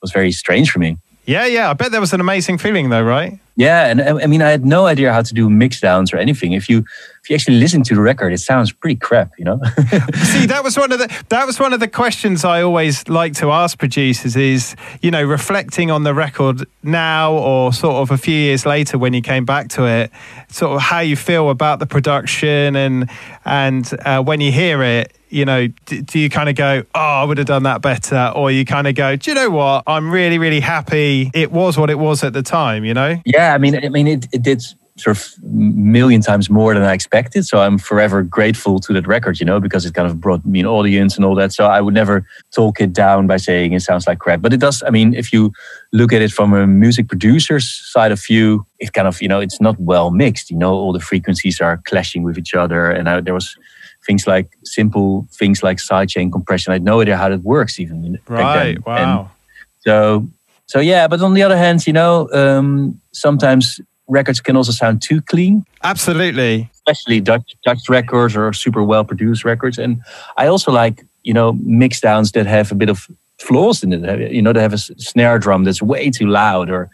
was 0.00 0.12
very 0.12 0.32
strange 0.32 0.70
for 0.70 0.78
me. 0.78 0.96
Yeah, 1.24 1.46
yeah. 1.46 1.70
I 1.70 1.74
bet 1.74 1.92
that 1.92 2.00
was 2.00 2.12
an 2.12 2.20
amazing 2.20 2.58
feeling, 2.58 2.90
though, 2.90 3.02
right? 3.02 3.38
Yeah, 3.54 3.86
and 3.86 4.00
I 4.00 4.26
mean, 4.26 4.40
I 4.40 4.50
had 4.50 4.64
no 4.64 4.86
idea 4.86 5.12
how 5.12 5.20
to 5.20 5.34
do 5.34 5.50
mix 5.50 5.78
downs 5.78 6.12
or 6.12 6.16
anything. 6.16 6.52
If 6.52 6.70
you 6.70 6.78
if 7.22 7.28
you 7.28 7.36
actually 7.36 7.58
listen 7.58 7.82
to 7.84 7.94
the 7.94 8.00
record, 8.00 8.32
it 8.32 8.38
sounds 8.38 8.72
pretty 8.72 8.96
crap, 8.96 9.30
you 9.38 9.44
know. 9.44 9.60
See, 10.14 10.46
that 10.46 10.62
was 10.64 10.76
one 10.78 10.90
of 10.90 10.98
the 10.98 11.24
that 11.28 11.46
was 11.46 11.60
one 11.60 11.74
of 11.74 11.80
the 11.80 11.86
questions 11.86 12.46
I 12.46 12.62
always 12.62 13.08
like 13.08 13.34
to 13.34 13.52
ask 13.52 13.78
producers 13.78 14.36
is, 14.36 14.74
you 15.02 15.10
know, 15.10 15.22
reflecting 15.22 15.90
on 15.90 16.02
the 16.02 16.14
record 16.14 16.66
now 16.82 17.34
or 17.34 17.74
sort 17.74 17.96
of 17.96 18.10
a 18.10 18.16
few 18.16 18.34
years 18.34 18.64
later 18.64 18.96
when 18.96 19.12
you 19.12 19.20
came 19.20 19.44
back 19.44 19.68
to 19.70 19.86
it, 19.86 20.10
sort 20.48 20.74
of 20.74 20.80
how 20.80 21.00
you 21.00 21.14
feel 21.14 21.50
about 21.50 21.78
the 21.78 21.86
production 21.86 22.74
and 22.74 23.10
and 23.44 23.92
uh, 24.06 24.22
when 24.22 24.40
you 24.40 24.50
hear 24.50 24.82
it, 24.82 25.14
you 25.32 25.44
know, 25.44 25.68
do, 25.86 26.02
do 26.02 26.18
you 26.18 26.28
kind 26.28 26.48
of 26.48 26.54
go, 26.54 26.84
oh, 26.94 27.00
I 27.00 27.24
would 27.24 27.38
have 27.38 27.46
done 27.46 27.62
that 27.64 27.82
better? 27.82 28.32
Or 28.34 28.50
you 28.50 28.64
kind 28.64 28.86
of 28.86 28.94
go, 28.94 29.16
do 29.16 29.30
you 29.30 29.34
know 29.34 29.50
what? 29.50 29.84
I'm 29.86 30.10
really, 30.10 30.38
really 30.38 30.60
happy 30.60 31.30
it 31.34 31.50
was 31.50 31.78
what 31.78 31.90
it 31.90 31.98
was 31.98 32.22
at 32.22 32.32
the 32.32 32.42
time, 32.42 32.84
you 32.84 32.94
know? 32.94 33.20
Yeah, 33.24 33.54
I 33.54 33.58
mean, 33.58 33.82
I 33.82 33.88
mean, 33.88 34.06
it, 34.06 34.26
it 34.32 34.42
did 34.42 34.62
sort 34.96 35.16
of 35.16 35.42
million 35.42 36.20
times 36.20 36.50
more 36.50 36.74
than 36.74 36.82
I 36.82 36.92
expected. 36.92 37.46
So 37.46 37.60
I'm 37.60 37.78
forever 37.78 38.22
grateful 38.22 38.78
to 38.80 38.92
that 38.92 39.06
record, 39.06 39.40
you 39.40 39.46
know, 39.46 39.58
because 39.58 39.86
it 39.86 39.94
kind 39.94 40.06
of 40.06 40.20
brought 40.20 40.44
me 40.44 40.60
an 40.60 40.66
audience 40.66 41.16
and 41.16 41.24
all 41.24 41.34
that. 41.36 41.52
So 41.52 41.64
I 41.64 41.80
would 41.80 41.94
never 41.94 42.26
talk 42.54 42.80
it 42.80 42.92
down 42.92 43.26
by 43.26 43.38
saying 43.38 43.72
it 43.72 43.80
sounds 43.80 44.06
like 44.06 44.18
crap. 44.18 44.42
But 44.42 44.52
it 44.52 44.60
does, 44.60 44.82
I 44.86 44.90
mean, 44.90 45.14
if 45.14 45.32
you 45.32 45.52
look 45.92 46.12
at 46.12 46.20
it 46.20 46.30
from 46.30 46.52
a 46.52 46.66
music 46.66 47.08
producer's 47.08 47.68
side 47.90 48.12
of 48.12 48.22
view, 48.22 48.66
it 48.78 48.92
kind 48.92 49.08
of, 49.08 49.20
you 49.22 49.28
know, 49.28 49.40
it's 49.40 49.60
not 49.60 49.78
well 49.80 50.10
mixed. 50.10 50.50
You 50.50 50.58
know, 50.58 50.74
all 50.74 50.92
the 50.92 51.00
frequencies 51.00 51.60
are 51.60 51.80
clashing 51.86 52.22
with 52.22 52.36
each 52.36 52.54
other. 52.54 52.90
And 52.90 53.08
I, 53.08 53.20
there 53.20 53.34
was 53.34 53.56
things 54.06 54.26
like 54.26 54.56
simple 54.64 55.26
things 55.32 55.62
like 55.62 55.78
sidechain 55.78 56.32
compression. 56.32 56.72
I 56.72 56.74
had 56.74 56.84
no 56.84 57.00
idea 57.00 57.16
how 57.16 57.30
it 57.30 57.42
works 57.42 57.78
even. 57.78 58.18
Right. 58.26 58.84
Wow. 58.86 58.96
And 58.96 59.28
so, 59.80 60.28
so 60.66 60.80
yeah. 60.80 61.08
But 61.08 61.20
on 61.20 61.34
the 61.34 61.42
other 61.42 61.56
hand, 61.56 61.86
you 61.86 61.92
know, 61.92 62.28
um, 62.32 63.00
sometimes 63.12 63.80
records 64.08 64.40
can 64.40 64.56
also 64.56 64.72
sound 64.72 65.02
too 65.02 65.22
clean. 65.22 65.64
Absolutely. 65.82 66.70
Especially 66.74 67.20
Dutch 67.20 67.54
Dutch 67.64 67.88
records 67.88 68.36
or 68.36 68.52
super 68.52 68.82
well 68.82 69.04
produced 69.04 69.44
records. 69.44 69.78
And 69.78 70.02
I 70.36 70.46
also 70.46 70.72
like 70.72 71.04
you 71.22 71.32
know 71.32 71.52
mix 71.62 72.00
downs 72.00 72.32
that 72.32 72.46
have 72.46 72.72
a 72.72 72.74
bit 72.74 72.88
of 72.88 73.08
flaws 73.38 73.82
in 73.82 73.92
it. 73.92 74.32
You 74.32 74.42
know, 74.42 74.52
they 74.52 74.60
have 74.60 74.72
a 74.72 74.78
snare 74.78 75.38
drum 75.38 75.64
that's 75.64 75.82
way 75.82 76.10
too 76.10 76.26
loud 76.26 76.70
or 76.70 76.90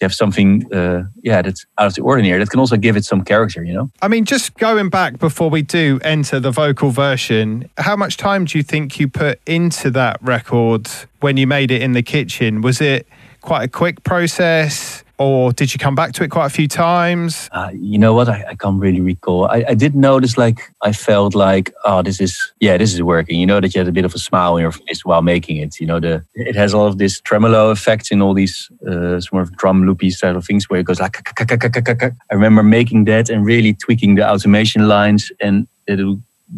have 0.00 0.14
something, 0.14 0.72
uh, 0.72 1.04
yeah, 1.22 1.42
that's 1.42 1.66
out 1.78 1.86
of 1.86 1.94
the 1.94 2.02
ordinary. 2.02 2.38
That 2.38 2.50
can 2.50 2.60
also 2.60 2.76
give 2.76 2.96
it 2.96 3.04
some 3.04 3.22
character, 3.22 3.62
you 3.62 3.72
know. 3.72 3.90
I 4.02 4.08
mean, 4.08 4.24
just 4.24 4.54
going 4.54 4.88
back 4.88 5.18
before 5.18 5.50
we 5.50 5.62
do 5.62 6.00
enter 6.02 6.40
the 6.40 6.50
vocal 6.50 6.90
version, 6.90 7.68
how 7.76 7.96
much 7.96 8.16
time 8.16 8.44
do 8.44 8.58
you 8.58 8.64
think 8.64 8.98
you 8.98 9.08
put 9.08 9.40
into 9.46 9.90
that 9.90 10.18
record 10.22 10.88
when 11.20 11.36
you 11.36 11.46
made 11.46 11.70
it 11.70 11.82
in 11.82 11.92
the 11.92 12.02
kitchen? 12.02 12.62
Was 12.62 12.80
it 12.80 13.06
quite 13.40 13.64
a 13.64 13.68
quick 13.68 14.02
process? 14.04 15.04
Or 15.20 15.52
did 15.52 15.74
you 15.74 15.78
come 15.78 15.94
back 15.94 16.12
to 16.12 16.24
it 16.24 16.30
quite 16.30 16.46
a 16.46 16.50
few 16.50 16.66
times? 16.66 17.50
Uh, 17.52 17.70
you 17.74 17.98
know 17.98 18.14
what? 18.14 18.30
I, 18.30 18.42
I 18.48 18.54
can't 18.54 18.80
really 18.80 19.02
recall. 19.02 19.44
I, 19.44 19.62
I, 19.68 19.74
did 19.74 19.94
notice, 19.94 20.38
like, 20.38 20.60
I 20.80 20.92
felt 20.92 21.34
like, 21.34 21.70
oh, 21.84 22.00
this 22.00 22.22
is, 22.22 22.40
yeah, 22.58 22.78
this 22.78 22.94
is 22.94 23.02
working. 23.02 23.38
You 23.38 23.44
know, 23.44 23.60
that 23.60 23.74
you 23.74 23.80
had 23.80 23.86
a 23.86 23.92
bit 23.92 24.06
of 24.06 24.14
a 24.14 24.18
smile 24.18 24.54
on 24.54 24.62
your 24.62 24.72
face 24.72 25.04
while 25.04 25.20
making 25.20 25.58
it. 25.58 25.78
You 25.78 25.86
know, 25.86 26.00
the 26.00 26.24
it 26.32 26.56
has 26.56 26.72
all 26.72 26.86
of 26.86 26.96
this 26.96 27.20
tremolo 27.20 27.70
effects 27.70 28.10
in 28.10 28.22
all 28.22 28.32
these 28.32 28.70
uh, 28.88 29.20
sort 29.20 29.42
of 29.42 29.54
drum 29.58 29.84
loopy 29.84 30.08
style 30.08 30.38
of 30.38 30.46
things 30.46 30.70
where 30.70 30.80
it 30.80 30.86
goes 30.86 31.00
like, 31.00 31.18
I 31.38 32.34
remember 32.34 32.62
making 32.62 33.04
that 33.04 33.28
and 33.28 33.44
really 33.44 33.74
tweaking 33.74 34.14
the 34.14 34.26
automation 34.26 34.88
lines 34.88 35.30
and 35.38 35.68
it 35.86 36.00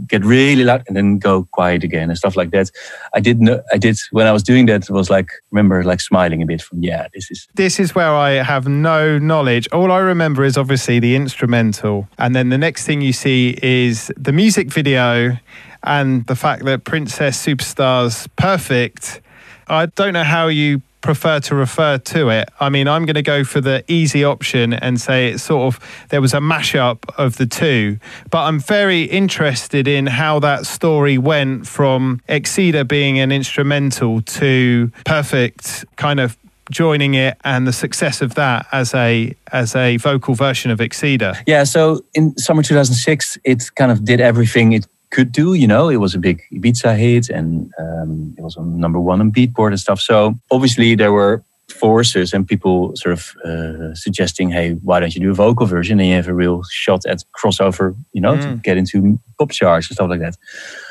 get 0.07 0.25
really 0.25 0.65
loud 0.65 0.83
and 0.87 0.97
then 0.97 1.19
go 1.19 1.47
quiet 1.53 1.85
again 1.85 2.09
and 2.09 2.19
stuff 2.19 2.37
like 2.37 2.51
that. 2.51 2.71
I 3.15 3.21
did 3.21 3.41
know, 3.41 3.63
I 3.73 3.79
did 3.79 3.99
when 4.11 4.27
I 4.27 4.33
was 4.33 4.43
doing 4.43 4.67
that 4.67 4.89
it 4.89 4.91
was 4.91 5.11
like 5.11 5.31
remember 5.51 5.83
like 5.85 6.01
smiling 6.01 6.43
a 6.43 6.47
bit 6.47 6.63
from 6.63 6.83
yeah 6.83 7.09
this 7.15 7.31
is 7.31 7.47
this 7.55 7.79
is 7.79 7.95
where 7.95 8.15
I 8.15 8.43
have 8.43 8.67
no 8.69 9.19
knowledge. 9.19 9.69
All 9.73 9.93
I 9.93 9.99
remember 9.99 10.45
is 10.45 10.57
obviously 10.57 10.99
the 10.99 11.15
instrumental 11.17 12.09
and 12.19 12.35
then 12.35 12.49
the 12.49 12.59
next 12.59 12.87
thing 12.87 13.01
you 13.01 13.13
see 13.13 13.59
is 13.63 14.13
the 14.17 14.33
music 14.33 14.73
video 14.73 15.39
and 15.85 16.27
the 16.27 16.37
fact 16.37 16.65
that 16.65 16.85
Princess 16.85 17.45
Superstar's 17.45 18.29
perfect. 18.37 19.21
I 19.69 19.87
don't 19.87 20.13
know 20.13 20.25
how 20.25 20.49
you 20.49 20.83
prefer 21.03 21.41
to 21.41 21.55
refer 21.55 21.99
to 21.99 22.29
it. 22.31 22.49
I 22.61 22.69
mean, 22.69 22.89
I'm 22.89 23.05
going 23.05 23.15
to 23.15 23.23
go 23.23 23.45
for 23.45 23.61
the 23.61 23.85
easy 23.89 24.25
option 24.25 24.73
and 24.73 25.01
say 25.01 25.33
it's 25.33 25.43
sort 25.43 25.75
of 25.75 26.07
there 26.09 26.21
was 26.21 26.33
a 26.33 26.39
mashup 26.39 26.99
of 27.19 27.37
the 27.37 27.47
two. 27.47 27.99
But 28.31 28.45
I'm 28.45 28.61
very 28.61 29.03
interested 29.03 29.87
in 29.87 30.07
how 30.07 30.39
that 30.41 30.65
story 30.67 31.19
went 31.19 31.67
from 31.67 32.21
Exceeder 32.29 32.87
being 32.87 33.19
an 33.19 33.33
instrumental 33.33 34.23
to 34.23 34.91
perfect 35.05 35.85
kind 35.97 36.21
of 36.21 36.39
joining 36.71 37.15
it 37.15 37.37
and 37.45 37.67
the 37.67 37.73
success 37.73 38.23
of 38.23 38.35
that 38.35 38.67
as 38.73 38.95
a 38.95 39.35
as 39.53 39.77
a 39.77 39.97
vocal 39.99 40.35
version 40.35 40.71
of 40.71 40.79
Exceeder? 40.79 41.41
Yeah, 41.47 41.65
so 41.65 42.05
in 42.15 42.37
summer 42.39 42.63
2006, 42.63 43.39
it 43.45 43.65
kind 43.77 43.93
of 43.93 44.05
did 44.05 44.21
everything 44.21 44.73
it 44.73 44.87
could 45.13 45.31
do. 45.31 45.55
You 45.55 45.69
know, 45.69 45.89
it 45.89 45.99
was 45.99 46.15
a 46.15 46.19
big 46.19 46.43
Ibiza 46.53 46.99
hit 46.99 47.29
and 47.29 47.71
um, 47.79 48.35
it 48.37 48.43
was 48.43 48.57
on 48.57 48.81
number 48.81 48.99
one 48.99 49.21
on 49.21 49.31
Beatport 49.31 49.69
and 49.69 49.79
stuff. 49.79 50.01
So 50.01 50.35
obviously 50.51 50.97
there 50.97 51.13
were 51.13 51.45
forces 51.71 52.33
and 52.33 52.47
people 52.47 52.97
sort 52.97 53.13
of 53.13 53.37
uh, 53.45 53.95
suggesting, 53.95 54.51
hey, 54.51 54.73
why 54.83 55.01
don't 55.01 55.15
you 55.15 55.21
do 55.21 55.31
a 55.31 55.35
vocal 55.35 55.67
version 55.67 56.01
and 56.01 56.09
you 56.09 56.17
have 56.17 56.29
a 56.29 56.35
real 56.35 56.63
shot 56.71 57.07
at 57.07 57.23
crossover, 57.39 57.95
you 58.13 58.21
know, 58.21 58.35
mm. 58.35 58.43
to 58.43 58.57
get 58.57 58.77
into 58.77 59.19
pop 59.39 59.51
charts 59.51 59.89
and 59.89 59.95
stuff 59.95 60.11
like 60.11 60.21
that. 60.21 60.37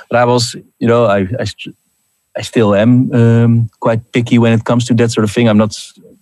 But 0.10 0.20
I 0.20 0.26
was, 0.26 0.56
you 0.80 0.88
know, 0.88 1.06
I, 1.06 1.20
I, 1.40 1.46
I 2.38 2.42
still 2.42 2.74
am 2.76 3.12
um, 3.14 3.70
quite 3.80 4.12
picky 4.12 4.38
when 4.38 4.54
it 4.54 4.64
comes 4.64 4.86
to 4.86 4.94
that 4.96 5.12
sort 5.12 5.24
of 5.24 5.32
thing. 5.32 5.50
I'm 5.50 5.58
not 5.58 5.76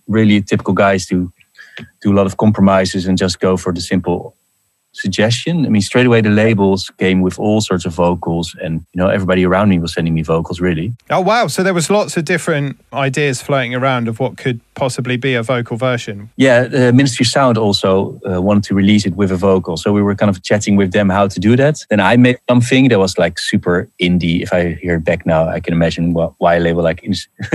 really 0.08 0.38
a 0.38 0.42
typical 0.42 0.74
guy 0.74 0.98
to 1.08 1.32
do 2.02 2.12
a 2.12 2.16
lot 2.16 2.26
of 2.26 2.36
compromises 2.36 3.06
and 3.06 3.16
just 3.16 3.40
go 3.40 3.56
for 3.56 3.72
the 3.72 3.80
simple 3.80 4.34
suggestion. 4.92 5.66
I 5.66 5.68
mean, 5.68 5.82
straight 5.82 6.06
away 6.06 6.20
the 6.20 6.30
labels 6.30 6.90
came 6.98 7.20
with 7.20 7.38
all 7.38 7.60
sorts 7.60 7.84
of 7.84 7.92
vocals, 7.94 8.54
and 8.62 8.84
you 8.92 9.00
know 9.00 9.08
everybody 9.08 9.44
around 9.44 9.68
me 9.68 9.78
was 9.78 9.94
sending 9.94 10.14
me 10.14 10.22
vocals. 10.22 10.60
Really. 10.60 10.94
Oh 11.10 11.20
wow! 11.20 11.46
So 11.46 11.62
there 11.62 11.74
was 11.74 11.90
lots 11.90 12.16
of 12.16 12.24
different 12.24 12.78
ideas 12.92 13.42
floating 13.42 13.74
around 13.74 14.08
of 14.08 14.20
what 14.20 14.36
could 14.36 14.60
possibly 14.74 15.16
be 15.16 15.34
a 15.34 15.42
vocal 15.42 15.76
version. 15.76 16.30
Yeah, 16.36 16.68
uh, 16.72 16.92
Ministry 16.92 17.24
Sound 17.24 17.58
also 17.58 18.20
uh, 18.28 18.40
wanted 18.40 18.64
to 18.64 18.74
release 18.74 19.06
it 19.06 19.14
with 19.14 19.30
a 19.30 19.36
vocal, 19.36 19.76
so 19.76 19.92
we 19.92 20.02
were 20.02 20.14
kind 20.14 20.30
of 20.30 20.42
chatting 20.42 20.76
with 20.76 20.92
them 20.92 21.08
how 21.08 21.28
to 21.28 21.40
do 21.40 21.56
that. 21.56 21.84
Then 21.90 22.00
I 22.00 22.16
made 22.16 22.38
something 22.48 22.88
that 22.88 22.98
was 22.98 23.18
like 23.18 23.38
super 23.38 23.88
indie. 24.00 24.42
If 24.42 24.52
I 24.52 24.74
hear 24.74 24.96
it 24.96 25.04
back 25.04 25.26
now, 25.26 25.48
I 25.48 25.60
can 25.60 25.74
imagine 25.74 26.14
why 26.14 26.56
a 26.56 26.60
label 26.60 26.82
like 26.82 27.04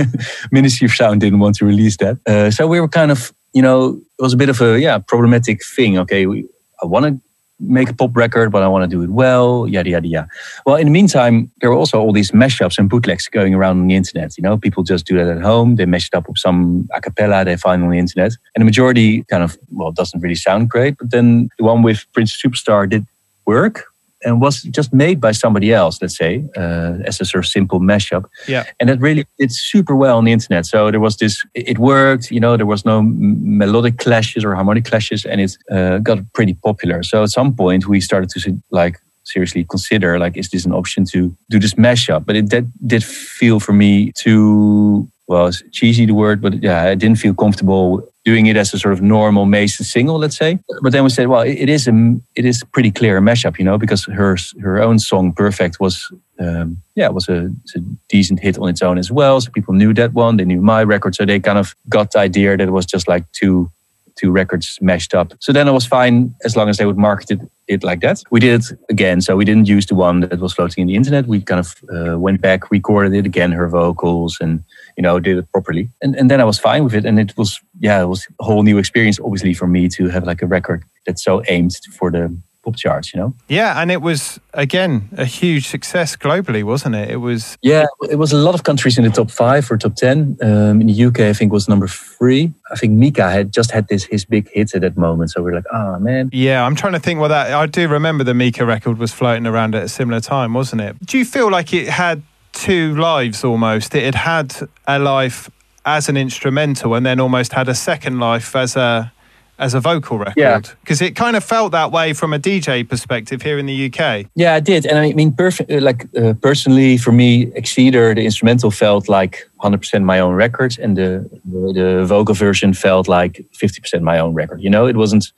Ministry 0.52 0.86
of 0.86 0.92
Sound 0.92 1.20
didn't 1.20 1.40
want 1.40 1.56
to 1.56 1.64
release 1.64 1.96
that. 1.98 2.18
Uh, 2.26 2.50
so 2.50 2.66
we 2.66 2.80
were 2.80 2.88
kind 2.88 3.10
of 3.10 3.32
you 3.56 3.62
know, 3.62 3.98
it 4.18 4.22
was 4.22 4.34
a 4.34 4.36
bit 4.36 4.50
of 4.50 4.60
a 4.60 4.78
yeah 4.78 4.98
problematic 4.98 5.64
thing. 5.64 5.96
Okay, 5.98 6.26
we, 6.26 6.46
I 6.82 6.86
want 6.86 7.06
to 7.06 7.20
make 7.58 7.88
a 7.88 7.94
pop 7.94 8.16
record, 8.16 8.52
but 8.52 8.62
I 8.62 8.68
want 8.68 8.88
to 8.88 8.96
do 8.96 9.02
it 9.02 9.10
well, 9.10 9.66
yada, 9.66 9.90
yada, 9.90 10.06
yada. 10.06 10.28
Well, 10.66 10.76
in 10.76 10.86
the 10.86 10.90
meantime, 10.90 11.50
there 11.60 11.70
were 11.70 11.76
also 11.76 11.98
all 11.98 12.12
these 12.12 12.30
mashups 12.32 12.78
and 12.78 12.88
bootlegs 12.88 13.28
going 13.28 13.54
around 13.54 13.80
on 13.80 13.86
the 13.86 13.94
internet. 13.94 14.36
You 14.36 14.42
know, 14.42 14.58
people 14.58 14.82
just 14.82 15.06
do 15.06 15.16
that 15.16 15.28
at 15.28 15.42
home. 15.42 15.76
They 15.76 15.86
mash 15.86 16.08
it 16.08 16.16
up 16.16 16.28
with 16.28 16.38
some 16.38 16.88
a 16.94 17.00
cappella 17.00 17.44
they 17.44 17.56
find 17.56 17.82
on 17.82 17.90
the 17.90 17.98
internet. 17.98 18.32
And 18.54 18.62
the 18.62 18.66
majority 18.66 19.24
kind 19.24 19.42
of, 19.42 19.58
well, 19.70 19.92
doesn't 19.92 20.20
really 20.20 20.34
sound 20.34 20.68
great. 20.68 20.98
But 20.98 21.10
then 21.10 21.48
the 21.58 21.64
one 21.64 21.82
with 21.82 22.04
Princess 22.12 22.40
Superstar 22.42 22.88
did 22.88 23.06
work 23.46 23.84
and 24.26 24.40
was 24.40 24.62
just 24.62 24.92
made 24.92 25.20
by 25.20 25.32
somebody 25.32 25.72
else, 25.72 26.02
let's 26.02 26.16
say, 26.16 26.44
uh, 26.56 26.98
as 27.06 27.20
a 27.20 27.24
sort 27.24 27.44
of 27.44 27.48
simple 27.48 27.80
mashup. 27.80 28.24
Yeah. 28.48 28.64
And 28.80 28.90
it 28.90 29.00
really 29.00 29.24
did 29.38 29.52
super 29.52 29.94
well 29.94 30.18
on 30.18 30.24
the 30.24 30.32
internet. 30.32 30.66
So 30.66 30.90
there 30.90 31.00
was 31.00 31.16
this, 31.16 31.44
it 31.54 31.78
worked, 31.78 32.30
you 32.30 32.40
know, 32.40 32.56
there 32.56 32.66
was 32.66 32.84
no 32.84 33.02
melodic 33.02 33.98
clashes 33.98 34.44
or 34.44 34.54
harmonic 34.54 34.84
clashes, 34.84 35.24
and 35.24 35.40
it 35.40 35.56
uh, 35.70 35.98
got 35.98 36.18
pretty 36.32 36.54
popular. 36.54 37.02
So 37.02 37.22
at 37.22 37.30
some 37.30 37.54
point, 37.54 37.86
we 37.86 38.00
started 38.00 38.28
to 38.30 38.60
like 38.70 38.98
seriously 39.24 39.64
consider 39.64 40.18
like, 40.18 40.36
is 40.36 40.50
this 40.50 40.66
an 40.66 40.72
option 40.72 41.04
to 41.12 41.36
do 41.48 41.58
this 41.58 41.74
mashup? 41.74 42.26
But 42.26 42.36
it 42.36 42.48
did, 42.48 42.70
did 42.86 43.04
feel 43.04 43.60
for 43.60 43.72
me 43.72 44.12
too 44.12 45.08
well, 45.28 45.46
it's 45.48 45.62
cheesy 45.72 46.06
the 46.06 46.14
word, 46.14 46.40
but 46.40 46.62
yeah, 46.62 46.84
I 46.84 46.94
didn't 46.94 47.18
feel 47.18 47.34
comfortable 47.34 48.08
doing 48.24 48.46
it 48.46 48.56
as 48.56 48.74
a 48.74 48.78
sort 48.78 48.92
of 48.92 49.00
normal 49.00 49.46
Mason 49.46 49.84
single, 49.84 50.18
let's 50.18 50.36
say. 50.36 50.58
But 50.82 50.92
then 50.92 51.04
we 51.04 51.10
said, 51.10 51.28
well, 51.28 51.42
it 51.42 51.68
is 51.68 51.88
a 51.88 52.16
it 52.34 52.44
is 52.44 52.62
pretty 52.72 52.90
clear 52.90 53.20
mashup, 53.20 53.58
you 53.58 53.64
know, 53.64 53.78
because 53.78 54.04
her 54.04 54.36
her 54.60 54.80
own 54.80 54.98
song 54.98 55.32
"Perfect" 55.32 55.80
was 55.80 56.12
um, 56.38 56.76
yeah 56.94 57.08
was 57.08 57.28
a, 57.28 57.50
a, 57.76 57.80
decent 58.08 58.40
hit 58.40 58.58
on 58.58 58.68
its 58.68 58.82
own 58.82 58.98
as 58.98 59.10
well. 59.10 59.40
So 59.40 59.50
people 59.50 59.74
knew 59.74 59.94
that 59.94 60.12
one, 60.12 60.36
they 60.36 60.44
knew 60.44 60.60
my 60.60 60.84
record, 60.84 61.14
so 61.14 61.24
they 61.24 61.40
kind 61.40 61.58
of 61.58 61.74
got 61.88 62.12
the 62.12 62.18
idea 62.18 62.56
that 62.56 62.68
it 62.68 62.72
was 62.72 62.86
just 62.86 63.08
like 63.08 63.24
two 63.32 63.70
two 64.16 64.30
records 64.30 64.78
mashed 64.80 65.14
up. 65.14 65.32
So 65.40 65.52
then 65.52 65.68
it 65.68 65.72
was 65.72 65.86
fine 65.86 66.34
as 66.44 66.56
long 66.56 66.68
as 66.68 66.78
they 66.78 66.86
would 66.86 66.96
market 66.96 67.30
it, 67.32 67.40
it 67.68 67.84
like 67.84 68.00
that. 68.00 68.22
We 68.30 68.40
did 68.40 68.60
it 68.60 68.78
again. 68.88 69.20
So 69.20 69.36
we 69.36 69.44
didn't 69.44 69.68
use 69.68 69.86
the 69.86 69.94
one 69.94 70.20
that 70.20 70.40
was 70.40 70.54
floating 70.54 70.82
in 70.82 70.88
the 70.88 70.94
internet. 70.94 71.26
We 71.26 71.42
kind 71.42 71.60
of 71.60 71.76
uh, 71.94 72.18
went 72.18 72.40
back, 72.40 72.70
recorded 72.70 73.14
it 73.14 73.26
again, 73.26 73.52
her 73.52 73.68
vocals, 73.68 74.38
and 74.40 74.64
you 74.96 75.02
know 75.02 75.20
did 75.20 75.38
it 75.38 75.50
properly. 75.52 75.88
And 76.02 76.14
and 76.16 76.30
then 76.30 76.40
I 76.40 76.44
was 76.44 76.58
fine 76.58 76.84
with 76.84 76.94
it. 76.94 77.04
And 77.04 77.18
it 77.18 77.36
was 77.36 77.60
yeah, 77.78 78.02
it 78.02 78.06
was 78.06 78.26
a 78.40 78.44
whole 78.44 78.62
new 78.62 78.78
experience, 78.78 79.20
obviously, 79.20 79.54
for 79.54 79.66
me 79.66 79.88
to 79.88 80.08
have 80.08 80.24
like 80.24 80.42
a 80.42 80.46
record 80.46 80.84
that's 81.06 81.22
so 81.24 81.42
aimed 81.48 81.76
for 81.98 82.10
the 82.10 82.36
pop 82.66 82.76
charts, 82.76 83.14
you 83.14 83.20
know? 83.20 83.32
Yeah, 83.48 83.80
and 83.80 83.90
it 83.90 84.02
was 84.02 84.38
again 84.52 85.08
a 85.16 85.24
huge 85.24 85.68
success 85.68 86.16
globally, 86.16 86.62
wasn't 86.62 86.96
it? 86.96 87.10
It 87.10 87.16
was. 87.16 87.56
Yeah, 87.62 87.86
it 88.10 88.16
was 88.16 88.32
a 88.32 88.36
lot 88.36 88.54
of 88.54 88.64
countries 88.64 88.98
in 88.98 89.04
the 89.04 89.10
top 89.10 89.30
five 89.30 89.70
or 89.70 89.78
top 89.78 89.94
ten. 89.94 90.36
Um, 90.42 90.80
in 90.80 90.88
the 90.88 91.04
UK, 91.04 91.20
I 91.20 91.32
think 91.32 91.52
was 91.52 91.68
number 91.68 91.88
three. 91.88 92.52
I 92.70 92.76
think 92.76 92.92
Mika 92.92 93.30
had 93.30 93.52
just 93.52 93.70
had 93.70 93.88
this 93.88 94.04
his 94.04 94.24
big 94.24 94.50
hits 94.50 94.74
at 94.74 94.80
that 94.82 94.96
moment, 94.96 95.30
so 95.30 95.42
we 95.42 95.52
are 95.52 95.54
like, 95.54 95.72
oh 95.72 95.98
man. 95.98 96.28
Yeah, 96.32 96.66
I'm 96.66 96.74
trying 96.74 96.94
to 96.94 97.00
think 97.00 97.20
what 97.20 97.28
that. 97.28 97.52
I 97.52 97.66
do 97.66 97.88
remember 97.88 98.24
the 98.24 98.34
Mika 98.34 98.66
record 98.66 98.98
was 98.98 99.12
floating 99.12 99.46
around 99.46 99.74
at 99.74 99.84
a 99.84 99.88
similar 99.88 100.20
time, 100.20 100.52
wasn't 100.52 100.82
it? 100.82 100.96
Do 101.06 101.18
you 101.18 101.24
feel 101.24 101.50
like 101.50 101.72
it 101.72 101.88
had 101.88 102.22
two 102.56 102.96
lives 102.96 103.44
almost? 103.44 103.94
It 103.94 104.14
had 104.14 104.52
had 104.52 104.68
a 104.86 104.98
life 104.98 105.50
as 105.84 106.08
an 106.08 106.16
instrumental, 106.16 106.94
and 106.94 107.06
then 107.06 107.20
almost 107.20 107.52
had 107.52 107.68
a 107.68 107.74
second 107.74 108.18
life 108.18 108.56
as 108.56 108.76
a 108.76 109.12
as 109.58 109.72
a 109.72 109.80
vocal 109.80 110.18
record 110.18 110.68
because 110.82 111.00
yeah. 111.00 111.08
it 111.08 111.16
kind 111.16 111.34
of 111.34 111.42
felt 111.42 111.72
that 111.72 111.90
way 111.90 112.12
from 112.12 112.34
a 112.34 112.38
DJ 112.38 112.86
perspective 112.86 113.40
here 113.40 113.58
in 113.58 113.64
the 113.64 113.86
UK. 113.86 114.26
Yeah, 114.34 114.54
I 114.54 114.60
did, 114.60 114.84
and 114.84 114.98
I 114.98 115.12
mean, 115.12 115.32
perfect. 115.32 115.70
Uh, 115.70 115.80
like 115.80 116.08
uh, 116.16 116.34
personally, 116.34 116.98
for 116.98 117.12
me, 117.12 117.46
Exceeder, 117.52 118.14
the 118.14 118.24
instrumental 118.24 118.70
felt 118.70 119.08
like 119.08 119.48
100% 119.60 120.04
my 120.04 120.20
own 120.20 120.34
record, 120.34 120.78
and 120.78 120.96
the 120.96 121.28
the 121.44 122.04
vocal 122.04 122.34
version 122.34 122.74
felt 122.74 123.08
like 123.08 123.44
50% 123.52 124.02
my 124.02 124.18
own 124.18 124.34
record. 124.34 124.60
You 124.60 124.70
know, 124.70 124.86
it 124.86 124.96
wasn't. 124.96 125.32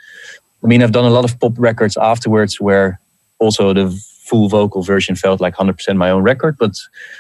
I 0.64 0.66
mean, 0.66 0.82
I've 0.82 0.92
done 0.92 1.04
a 1.04 1.10
lot 1.10 1.25
of 1.25 1.38
pop 1.38 1.52
records 1.56 1.96
afterwards 1.96 2.60
where 2.60 2.98
also 3.38 3.72
the 3.72 3.88
full 4.28 4.49
vocal 4.49 4.82
version 4.82 5.16
felt 5.16 5.40
like 5.40 5.54
100% 5.56 5.97
my 5.97 6.11
own 6.11 6.23
record, 6.23 6.56
but 6.58 6.73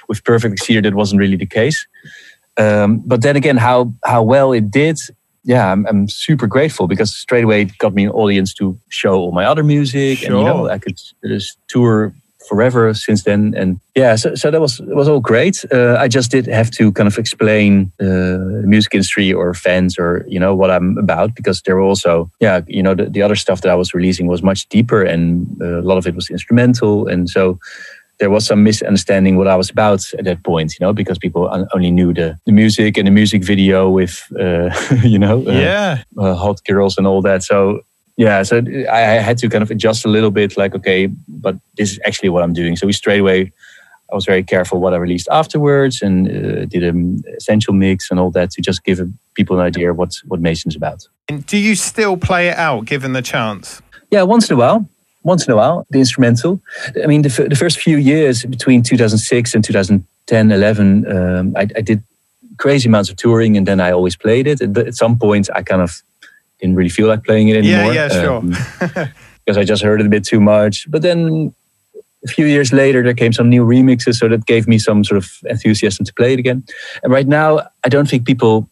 with 0.08 0.22
Perfect 0.24 0.56
Exceder, 0.56 0.82
that 0.82 0.94
wasn't 0.94 1.20
really 1.20 1.36
the 1.36 1.46
case. 1.46 1.86
Um, 2.56 3.02
but 3.04 3.22
then 3.22 3.36
again, 3.36 3.56
how 3.56 3.92
how 4.04 4.22
well 4.22 4.52
it 4.52 4.70
did 4.70 4.98
yeah, 5.44 5.72
I'm, 5.72 5.86
I'm, 5.86 6.08
super 6.08 6.46
grateful 6.46 6.88
because 6.88 7.14
straight 7.14 7.44
away 7.44 7.62
it 7.62 7.78
got 7.78 7.94
me 7.94 8.04
an 8.04 8.10
audience 8.10 8.52
to 8.54 8.78
show 8.90 9.14
all 9.14 9.32
my 9.32 9.46
other 9.46 9.62
music, 9.62 10.18
sure. 10.18 10.28
and 10.28 10.38
you 10.38 10.44
know 10.44 10.68
I 10.68 10.78
could 10.78 10.98
just 11.24 11.56
tour 11.68 12.12
forever 12.48 12.94
since 12.94 13.24
then. 13.24 13.54
And 13.56 13.80
yeah, 13.94 14.16
so, 14.16 14.34
so 14.34 14.50
that 14.50 14.60
was 14.60 14.80
it 14.80 14.96
was 14.96 15.08
all 15.08 15.20
great. 15.20 15.64
Uh, 15.72 15.96
I 15.98 16.08
just 16.08 16.30
did 16.30 16.46
have 16.46 16.70
to 16.72 16.92
kind 16.92 17.06
of 17.06 17.18
explain 17.18 17.92
uh, 18.00 18.04
the 18.62 18.64
music 18.66 18.94
industry 18.94 19.32
or 19.32 19.54
fans 19.54 19.98
or 19.98 20.24
you 20.28 20.40
know 20.40 20.54
what 20.54 20.70
I'm 20.70 20.96
about 20.98 21.34
because 21.34 21.62
there 21.62 21.76
were 21.76 21.82
also 21.82 22.30
yeah 22.40 22.60
you 22.66 22.82
know 22.82 22.94
the, 22.94 23.06
the 23.10 23.22
other 23.22 23.36
stuff 23.36 23.60
that 23.60 23.70
I 23.70 23.74
was 23.74 23.94
releasing 23.94 24.26
was 24.26 24.42
much 24.42 24.68
deeper 24.68 25.02
and 25.02 25.46
uh, 25.60 25.80
a 25.80 25.86
lot 25.86 25.98
of 25.98 26.06
it 26.06 26.14
was 26.14 26.30
instrumental, 26.30 27.06
and 27.06 27.28
so 27.28 27.58
there 28.18 28.30
was 28.30 28.46
some 28.46 28.64
misunderstanding 28.64 29.36
what 29.36 29.46
I 29.46 29.54
was 29.54 29.70
about 29.70 30.12
at 30.14 30.24
that 30.24 30.42
point, 30.42 30.72
you 30.72 30.84
know, 30.84 30.92
because 30.92 31.18
people 31.18 31.48
only 31.72 31.90
knew 31.90 32.12
the, 32.12 32.36
the 32.46 32.52
music 32.52 32.96
and 32.96 33.06
the 33.06 33.12
music 33.12 33.44
video 33.44 33.88
with, 33.88 34.26
uh, 34.38 34.70
you 35.04 35.18
know, 35.18 35.46
uh, 35.46 35.52
yeah, 35.52 36.02
uh, 36.18 36.34
hot 36.34 36.60
girls 36.64 36.98
and 36.98 37.06
all 37.06 37.22
that. 37.22 37.42
So 37.42 37.80
yeah, 38.18 38.42
so 38.42 38.60
I 38.90 38.98
had 38.98 39.38
to 39.38 39.48
kind 39.48 39.62
of 39.62 39.70
adjust 39.70 40.04
a 40.04 40.08
little 40.08 40.30
bit, 40.30 40.56
like, 40.56 40.74
okay, 40.74 41.06
but 41.26 41.56
this 41.76 41.92
is 41.92 42.00
actually 42.04 42.28
what 42.28 42.42
I'm 42.42 42.52
doing. 42.52 42.76
So 42.76 42.86
we 42.86 42.92
straight 42.92 43.20
away, 43.20 43.52
I 44.12 44.14
was 44.14 44.26
very 44.26 44.42
careful 44.42 44.80
what 44.80 44.92
I 44.92 44.96
released 44.96 45.28
afterwards 45.30 46.02
and 46.02 46.28
uh, 46.28 46.64
did 46.66 46.82
an 46.82 47.22
essential 47.36 47.72
mix 47.72 48.10
and 48.10 48.18
all 48.18 48.30
that 48.32 48.50
to 48.50 48.60
just 48.60 48.84
give 48.84 49.00
people 49.34 49.58
an 49.58 49.64
idea 49.64 49.94
what 49.94 50.12
what 50.26 50.40
Mason's 50.40 50.76
about. 50.76 51.06
And 51.28 51.46
do 51.46 51.56
you 51.56 51.74
still 51.74 52.16
play 52.16 52.48
it 52.48 52.56
out 52.56 52.86
given 52.86 53.12
the 53.12 53.22
chance? 53.22 53.80
Yeah, 54.10 54.22
once 54.22 54.50
in 54.50 54.54
a 54.54 54.58
while 54.58 54.88
once 55.28 55.46
in 55.46 55.52
a 55.52 55.56
while, 55.56 55.86
the 55.90 55.98
instrumental. 55.98 56.60
I 57.02 57.06
mean, 57.06 57.22
the, 57.22 57.46
the 57.50 57.56
first 57.56 57.78
few 57.78 57.98
years 57.98 58.44
between 58.44 58.82
2006 58.82 59.54
and 59.54 59.62
2010, 59.62 60.50
11, 60.50 61.12
um, 61.12 61.52
I, 61.56 61.62
I, 61.76 61.82
did 61.82 62.02
crazy 62.56 62.88
amounts 62.88 63.10
of 63.10 63.16
touring 63.16 63.56
and 63.56 63.66
then 63.66 63.80
I 63.80 63.90
always 63.92 64.16
played 64.16 64.46
it. 64.46 64.72
But 64.72 64.86
at 64.86 64.94
some 64.94 65.18
point, 65.18 65.48
I 65.54 65.62
kind 65.62 65.82
of 65.82 66.02
didn't 66.60 66.76
really 66.76 66.90
feel 66.90 67.08
like 67.08 67.24
playing 67.24 67.48
it 67.48 67.56
anymore. 67.56 67.92
Yeah, 67.92 68.08
yeah, 68.08 68.22
sure. 68.22 68.36
Um, 68.36 68.50
because 69.44 69.56
I 69.56 69.64
just 69.64 69.82
heard 69.82 70.00
it 70.00 70.06
a 70.06 70.10
bit 70.10 70.24
too 70.24 70.40
much. 70.40 70.90
But 70.90 71.02
then 71.02 71.54
a 72.24 72.28
few 72.28 72.46
years 72.46 72.72
later, 72.72 73.02
there 73.02 73.14
came 73.14 73.32
some 73.32 73.48
new 73.48 73.64
remixes, 73.64 74.16
so 74.16 74.28
that 74.28 74.44
gave 74.46 74.68
me 74.68 74.78
some 74.78 75.04
sort 75.04 75.18
of 75.18 75.30
enthusiasm 75.44 76.04
to 76.04 76.12
play 76.12 76.34
it 76.34 76.38
again. 76.38 76.64
And 77.02 77.12
right 77.12 77.26
now, 77.26 77.60
I 77.84 77.88
don't 77.88 78.08
think 78.08 78.26
people 78.26 78.68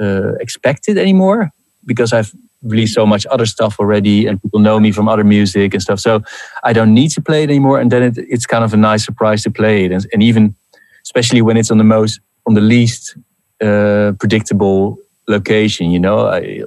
uh, 0.00 0.34
expect 0.34 0.88
it 0.88 0.98
anymore 0.98 1.50
because 1.84 2.12
I've 2.12 2.32
released 2.62 2.94
so 2.94 3.06
much 3.06 3.26
other 3.26 3.46
stuff 3.46 3.76
already 3.78 4.26
and 4.26 4.40
people 4.40 4.58
know 4.58 4.80
me 4.80 4.90
from 4.90 5.08
other 5.08 5.24
music 5.24 5.74
and 5.74 5.82
stuff. 5.82 6.00
So 6.00 6.22
I 6.62 6.72
don't 6.72 6.94
need 6.94 7.10
to 7.10 7.20
play 7.20 7.42
it 7.42 7.50
anymore. 7.50 7.78
And 7.78 7.90
then 7.90 8.02
it, 8.02 8.18
it's 8.18 8.46
kind 8.46 8.64
of 8.64 8.72
a 8.72 8.76
nice 8.76 9.04
surprise 9.04 9.42
to 9.42 9.50
play 9.50 9.84
it. 9.84 9.92
And, 9.92 10.06
and 10.12 10.22
even, 10.22 10.54
especially 11.02 11.42
when 11.42 11.56
it's 11.56 11.70
on 11.70 11.78
the 11.78 11.84
most, 11.84 12.20
on 12.46 12.54
the 12.54 12.62
least 12.62 13.16
uh, 13.60 14.12
predictable 14.18 14.98
location, 15.28 15.90
you 15.90 15.98
know, 15.98 16.18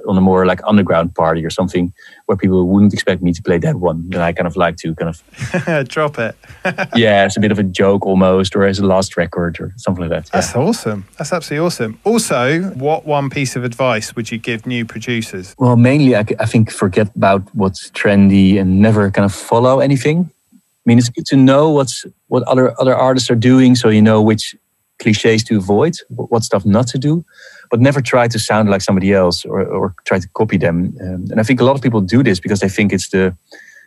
on 0.08 0.16
a 0.16 0.20
more 0.20 0.46
like 0.46 0.60
underground 0.66 1.14
party 1.14 1.44
or 1.44 1.50
something 1.50 1.92
where 2.26 2.36
people 2.36 2.66
wouldn't 2.66 2.92
expect 2.92 3.22
me 3.22 3.32
to 3.32 3.42
play 3.42 3.58
that 3.58 3.76
one. 3.76 4.08
Then 4.10 4.20
I 4.20 4.32
kind 4.32 4.46
of 4.46 4.56
like 4.56 4.76
to 4.78 4.94
kind 4.94 5.14
of 5.14 5.88
drop 5.88 6.18
it. 6.18 6.36
yeah, 6.96 7.24
it's 7.24 7.36
a 7.36 7.40
bit 7.40 7.52
of 7.52 7.58
a 7.58 7.62
joke 7.62 8.04
almost, 8.04 8.56
or 8.56 8.64
as 8.64 8.78
a 8.78 8.86
last 8.86 9.16
record 9.16 9.60
or 9.60 9.72
something 9.76 10.02
like 10.02 10.10
that. 10.10 10.32
That's 10.32 10.54
awesome. 10.54 11.06
That's 11.18 11.32
absolutely 11.32 11.64
awesome. 11.66 12.00
Also, 12.04 12.62
what 12.70 13.06
one 13.06 13.30
piece 13.30 13.56
of 13.56 13.64
advice 13.64 14.16
would 14.16 14.30
you 14.30 14.38
give 14.38 14.66
new 14.66 14.84
producers? 14.84 15.54
Well, 15.58 15.76
mainly, 15.76 16.16
I, 16.16 16.24
I 16.40 16.46
think 16.46 16.70
forget 16.70 17.14
about 17.14 17.42
what's 17.54 17.90
trendy 17.90 18.60
and 18.60 18.80
never 18.80 19.10
kind 19.10 19.24
of 19.24 19.34
follow 19.34 19.80
anything. 19.80 20.30
I 20.52 20.58
mean, 20.84 20.98
it's 20.98 21.10
good 21.10 21.26
to 21.26 21.36
know 21.36 21.70
what's 21.70 22.04
what 22.28 22.42
other 22.44 22.74
other 22.80 22.94
artists 22.94 23.30
are 23.30 23.36
doing, 23.36 23.74
so 23.74 23.88
you 23.88 24.02
know 24.02 24.22
which 24.22 24.56
cliches 24.98 25.44
to 25.44 25.56
avoid, 25.56 25.94
what 26.08 26.42
stuff 26.42 26.66
not 26.66 26.88
to 26.88 26.98
do 26.98 27.24
but 27.70 27.80
never 27.80 28.00
try 28.00 28.28
to 28.28 28.38
sound 28.38 28.70
like 28.70 28.80
somebody 28.80 29.12
else 29.12 29.44
or, 29.44 29.62
or 29.62 29.94
try 30.04 30.18
to 30.18 30.28
copy 30.34 30.56
them. 30.56 30.96
Um, 31.00 31.26
and 31.30 31.40
I 31.40 31.42
think 31.42 31.60
a 31.60 31.64
lot 31.64 31.76
of 31.76 31.82
people 31.82 32.00
do 32.00 32.22
this 32.22 32.40
because 32.40 32.60
they 32.60 32.68
think 32.68 32.92
it's 32.92 33.10
the 33.10 33.36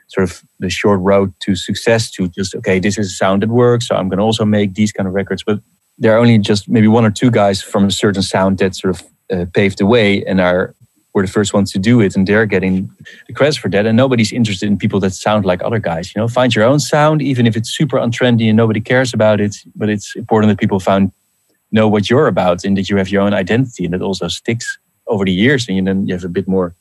sort 0.07 0.29
of 0.29 0.43
the 0.59 0.69
short 0.69 0.99
road 0.99 1.33
to 1.41 1.55
success 1.55 2.11
to 2.11 2.27
just, 2.27 2.53
okay, 2.55 2.79
this 2.79 2.97
is 2.97 3.07
a 3.07 3.15
sound 3.15 3.41
that 3.41 3.49
works. 3.49 3.87
So 3.87 3.95
I'm 3.95 4.09
going 4.09 4.17
to 4.17 4.23
also 4.23 4.45
make 4.45 4.73
these 4.73 4.91
kind 4.91 5.07
of 5.07 5.13
records. 5.13 5.43
But 5.43 5.59
there 5.97 6.13
are 6.13 6.17
only 6.17 6.37
just 6.37 6.67
maybe 6.67 6.87
one 6.87 7.05
or 7.05 7.11
two 7.11 7.31
guys 7.31 7.61
from 7.61 7.85
a 7.85 7.91
certain 7.91 8.21
sound 8.21 8.57
that 8.57 8.75
sort 8.75 8.95
of 8.95 9.03
uh, 9.31 9.45
paved 9.53 9.77
the 9.77 9.85
way 9.85 10.23
and 10.25 10.41
are 10.41 10.75
were 11.13 11.25
the 11.25 11.31
first 11.31 11.53
ones 11.53 11.71
to 11.71 11.79
do 11.79 11.99
it 11.99 12.15
and 12.15 12.25
they're 12.25 12.45
getting 12.45 12.89
the 13.27 13.33
credit 13.33 13.57
for 13.57 13.69
that 13.69 13.85
and 13.85 13.97
nobody's 13.97 14.31
interested 14.31 14.67
in 14.67 14.77
people 14.77 14.99
that 14.99 15.13
sound 15.13 15.45
like 15.45 15.61
other 15.61 15.79
guys 15.79 16.13
you 16.15 16.21
know 16.21 16.27
find 16.27 16.55
your 16.55 16.63
own 16.63 16.79
sound 16.79 17.21
even 17.21 17.45
if 17.45 17.57
it's 17.57 17.69
super 17.69 17.97
untrendy 17.97 18.47
and 18.47 18.55
nobody 18.55 18.79
cares 18.79 19.13
about 19.13 19.41
it 19.41 19.55
but 19.75 19.89
it's 19.89 20.15
important 20.15 20.49
that 20.49 20.57
people 20.57 20.79
find 20.79 21.11
know 21.71 21.87
what 21.87 22.09
you're 22.09 22.27
about 22.27 22.63
and 22.63 22.77
that 22.77 22.89
you 22.89 22.97
have 22.97 23.09
your 23.09 23.21
own 23.21 23.33
identity 23.33 23.85
and 23.85 23.93
it 23.93 24.01
also 24.01 24.27
sticks 24.27 24.77
over 25.07 25.25
the 25.25 25.31
years 25.31 25.67
and 25.69 25.87
then 25.87 26.05
you 26.07 26.13
have 26.13 26.23
a 26.23 26.29
bit 26.29 26.47
more 26.47 26.75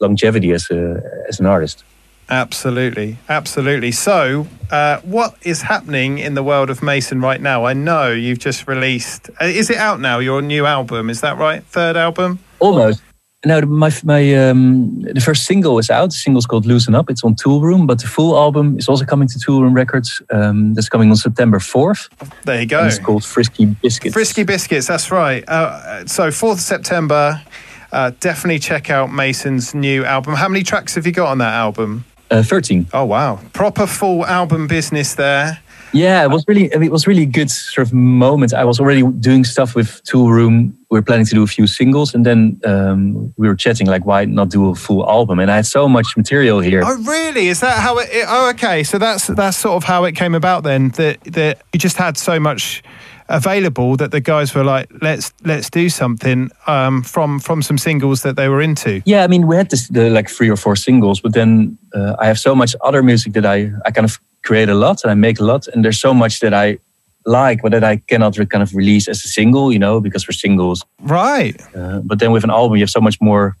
longevity 0.00 0.52
as 0.52 0.70
a 0.70 1.00
as 1.28 1.40
an 1.40 1.46
artist. 1.46 1.84
Absolutely. 2.28 3.18
Absolutely. 3.28 3.92
So 3.92 4.46
uh, 4.70 5.00
what 5.00 5.36
is 5.42 5.62
happening 5.62 6.18
in 6.18 6.34
the 6.34 6.42
world 6.42 6.70
of 6.70 6.82
mason 6.82 7.20
right 7.20 7.40
now? 7.40 7.66
I 7.66 7.74
know 7.74 8.10
you've 8.10 8.38
just 8.38 8.66
released 8.66 9.28
uh, 9.40 9.44
is 9.44 9.70
it 9.70 9.76
out 9.76 10.00
now 10.00 10.18
your 10.18 10.42
new 10.42 10.66
album? 10.66 11.10
Is 11.10 11.20
that 11.20 11.36
right? 11.38 11.62
Third 11.64 11.96
album? 11.96 12.38
Almost 12.58 13.02
no, 13.44 13.60
my 13.62 13.90
my 14.04 14.34
um, 14.34 15.00
the 15.00 15.20
first 15.20 15.44
single 15.44 15.78
is 15.78 15.90
out. 15.90 16.10
The 16.10 16.16
single's 16.16 16.46
called 16.46 16.64
"Loosen 16.64 16.94
Up." 16.94 17.10
It's 17.10 17.24
on 17.24 17.34
Toolroom, 17.34 17.86
but 17.86 18.00
the 18.00 18.06
full 18.06 18.36
album 18.36 18.78
is 18.78 18.88
also 18.88 19.04
coming 19.04 19.28
to 19.28 19.38
Toolroom 19.38 19.74
Records. 19.74 20.22
Um, 20.30 20.74
that's 20.74 20.88
coming 20.88 21.10
on 21.10 21.16
September 21.16 21.58
fourth. 21.58 22.08
There 22.44 22.60
you 22.60 22.66
go. 22.66 22.78
And 22.78 22.88
it's 22.88 22.98
called 22.98 23.24
Frisky 23.24 23.66
Biscuits. 23.66 24.12
Frisky 24.12 24.44
Biscuits. 24.44 24.86
That's 24.86 25.10
right. 25.10 25.48
Uh, 25.48 26.06
so 26.06 26.30
fourth 26.30 26.60
September. 26.60 27.42
Uh, 27.90 28.12
definitely 28.20 28.58
check 28.58 28.88
out 28.90 29.12
Mason's 29.12 29.74
new 29.74 30.04
album. 30.04 30.34
How 30.34 30.48
many 30.48 30.62
tracks 30.62 30.94
have 30.94 31.04
you 31.04 31.12
got 31.12 31.28
on 31.28 31.38
that 31.38 31.52
album? 31.52 32.04
Uh, 32.30 32.42
Thirteen. 32.42 32.86
Oh 32.92 33.04
wow! 33.04 33.40
Proper 33.52 33.86
full 33.86 34.24
album 34.24 34.66
business 34.66 35.14
there. 35.16 35.58
Yeah, 35.92 36.24
it 36.24 36.30
was 36.30 36.44
really 36.48 36.70
it 36.72 36.90
was 36.90 37.06
really 37.06 37.26
good 37.26 37.50
sort 37.50 37.86
of 37.86 37.92
moment. 37.92 38.54
I 38.54 38.64
was 38.64 38.80
already 38.80 39.02
doing 39.02 39.44
stuff 39.44 39.74
with 39.74 40.02
Toolroom. 40.04 40.72
We 40.90 40.98
are 40.98 41.02
planning 41.02 41.26
to 41.26 41.34
do 41.34 41.42
a 41.42 41.46
few 41.46 41.66
singles, 41.66 42.14
and 42.14 42.24
then 42.24 42.60
um, 42.64 43.32
we 43.36 43.48
were 43.48 43.54
chatting 43.56 43.86
like, 43.86 44.04
why 44.04 44.24
not 44.24 44.50
do 44.50 44.70
a 44.70 44.74
full 44.74 45.08
album? 45.08 45.38
And 45.38 45.50
I 45.50 45.56
had 45.56 45.66
so 45.66 45.88
much 45.88 46.16
material 46.16 46.60
here. 46.60 46.82
Oh, 46.84 47.02
really? 47.02 47.48
Is 47.48 47.60
that 47.60 47.78
how 47.78 47.98
it? 47.98 48.08
Oh, 48.26 48.50
okay. 48.50 48.82
So 48.84 48.98
that's 48.98 49.26
that's 49.26 49.56
sort 49.56 49.76
of 49.76 49.84
how 49.84 50.04
it 50.04 50.12
came 50.12 50.34
about 50.34 50.64
then. 50.64 50.90
That 50.90 51.22
that 51.24 51.62
you 51.72 51.78
just 51.78 51.96
had 51.96 52.16
so 52.16 52.40
much 52.40 52.82
available 53.28 53.96
that 53.96 54.10
the 54.10 54.20
guys 54.20 54.54
were 54.54 54.64
like, 54.64 54.90
let's 55.00 55.32
let's 55.44 55.70
do 55.70 55.88
something 55.88 56.50
um, 56.66 57.02
from 57.02 57.38
from 57.38 57.62
some 57.62 57.78
singles 57.78 58.22
that 58.22 58.36
they 58.36 58.48
were 58.48 58.62
into. 58.62 59.02
Yeah, 59.04 59.24
I 59.24 59.26
mean, 59.26 59.46
we 59.46 59.56
had 59.56 59.70
this 59.70 59.88
the, 59.88 60.10
like 60.10 60.28
three 60.28 60.50
or 60.50 60.56
four 60.56 60.76
singles, 60.76 61.20
but 61.20 61.32
then 61.32 61.78
uh, 61.94 62.16
I 62.18 62.26
have 62.26 62.38
so 62.38 62.54
much 62.54 62.74
other 62.80 63.02
music 63.02 63.32
that 63.34 63.46
I 63.46 63.72
I 63.84 63.90
kind 63.90 64.04
of 64.04 64.20
create 64.42 64.68
a 64.68 64.74
lot 64.74 65.02
and 65.04 65.10
I 65.10 65.14
make 65.14 65.40
a 65.40 65.44
lot, 65.44 65.68
and 65.68 65.84
there's 65.84 66.00
so 66.00 66.14
much 66.14 66.40
that 66.40 66.54
I 66.54 66.78
like, 67.24 67.62
but 67.62 67.72
that 67.72 67.84
I 67.84 67.96
cannot 67.96 68.36
re- 68.38 68.46
kind 68.46 68.62
of 68.62 68.74
release 68.74 69.08
as 69.08 69.24
a 69.24 69.28
single, 69.28 69.72
you 69.72 69.78
know, 69.78 70.00
because 70.00 70.24
for 70.24 70.32
singles, 70.32 70.84
right? 71.00 71.60
Uh, 71.74 72.00
but 72.00 72.18
then 72.18 72.32
with 72.32 72.44
an 72.44 72.50
album, 72.50 72.76
you 72.76 72.82
have 72.82 72.90
so 72.90 73.00
much 73.00 73.18
more 73.20 73.56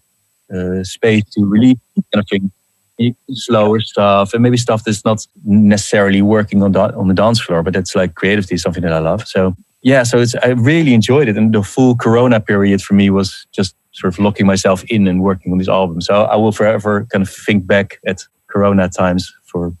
uh, 0.52 0.82
space 0.82 1.24
to 1.34 1.44
release 1.44 1.78
kind 2.12 2.22
of 2.22 2.26
thing. 2.28 2.50
Slower 3.32 3.80
stuff 3.80 4.32
and 4.32 4.42
maybe 4.42 4.56
stuff 4.56 4.84
that's 4.84 5.04
not 5.04 5.26
necessarily 5.44 6.22
working 6.22 6.62
on 6.62 6.72
the, 6.72 6.94
on 6.94 7.08
the 7.08 7.14
dance 7.14 7.40
floor, 7.40 7.62
but 7.62 7.72
that's 7.72 7.96
like 7.96 8.14
creativity, 8.14 8.54
is 8.54 8.62
something 8.62 8.82
that 8.82 8.92
I 8.92 8.98
love. 8.98 9.26
So 9.26 9.56
yeah, 9.82 10.04
so 10.04 10.18
it's 10.18 10.36
I 10.36 10.48
really 10.48 10.94
enjoyed 10.94 11.28
it, 11.28 11.36
and 11.36 11.52
the 11.52 11.62
full 11.62 11.96
Corona 11.96 12.38
period 12.38 12.80
for 12.80 12.94
me 12.94 13.10
was 13.10 13.46
just 13.50 13.74
sort 13.92 14.12
of 14.12 14.20
locking 14.20 14.46
myself 14.46 14.84
in 14.84 15.08
and 15.08 15.22
working 15.22 15.52
on 15.52 15.58
this 15.58 15.68
album. 15.68 16.00
So 16.00 16.24
I 16.24 16.36
will 16.36 16.52
forever 16.52 17.06
kind 17.10 17.22
of 17.22 17.30
think 17.30 17.66
back 17.66 17.98
at 18.06 18.22
Corona 18.46 18.88
times 18.88 19.32
for 19.46 19.72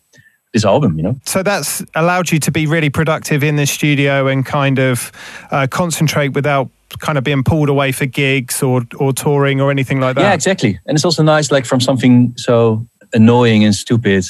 this 0.52 0.64
album, 0.64 0.96
you 0.96 1.02
know. 1.02 1.18
So 1.24 1.42
that's 1.42 1.84
allowed 1.94 2.30
you 2.30 2.38
to 2.40 2.50
be 2.50 2.66
really 2.66 2.90
productive 2.90 3.42
in 3.42 3.56
the 3.56 3.66
studio 3.66 4.26
and 4.26 4.44
kind 4.44 4.78
of 4.78 5.12
uh, 5.50 5.66
concentrate 5.70 6.28
without 6.28 6.68
kind 6.98 7.16
of 7.16 7.24
being 7.24 7.42
pulled 7.42 7.68
away 7.68 7.92
for 7.92 8.06
gigs 8.06 8.62
or 8.62 8.82
or 8.98 9.12
touring 9.12 9.60
or 9.60 9.70
anything 9.70 10.00
like 10.00 10.16
that. 10.16 10.22
Yeah, 10.22 10.34
exactly. 10.34 10.78
And 10.86 10.96
it's 10.96 11.04
also 11.04 11.22
nice, 11.22 11.50
like 11.50 11.64
from 11.64 11.80
something 11.80 12.34
so 12.36 12.86
annoying 13.14 13.64
and 13.64 13.74
stupid 13.74 14.24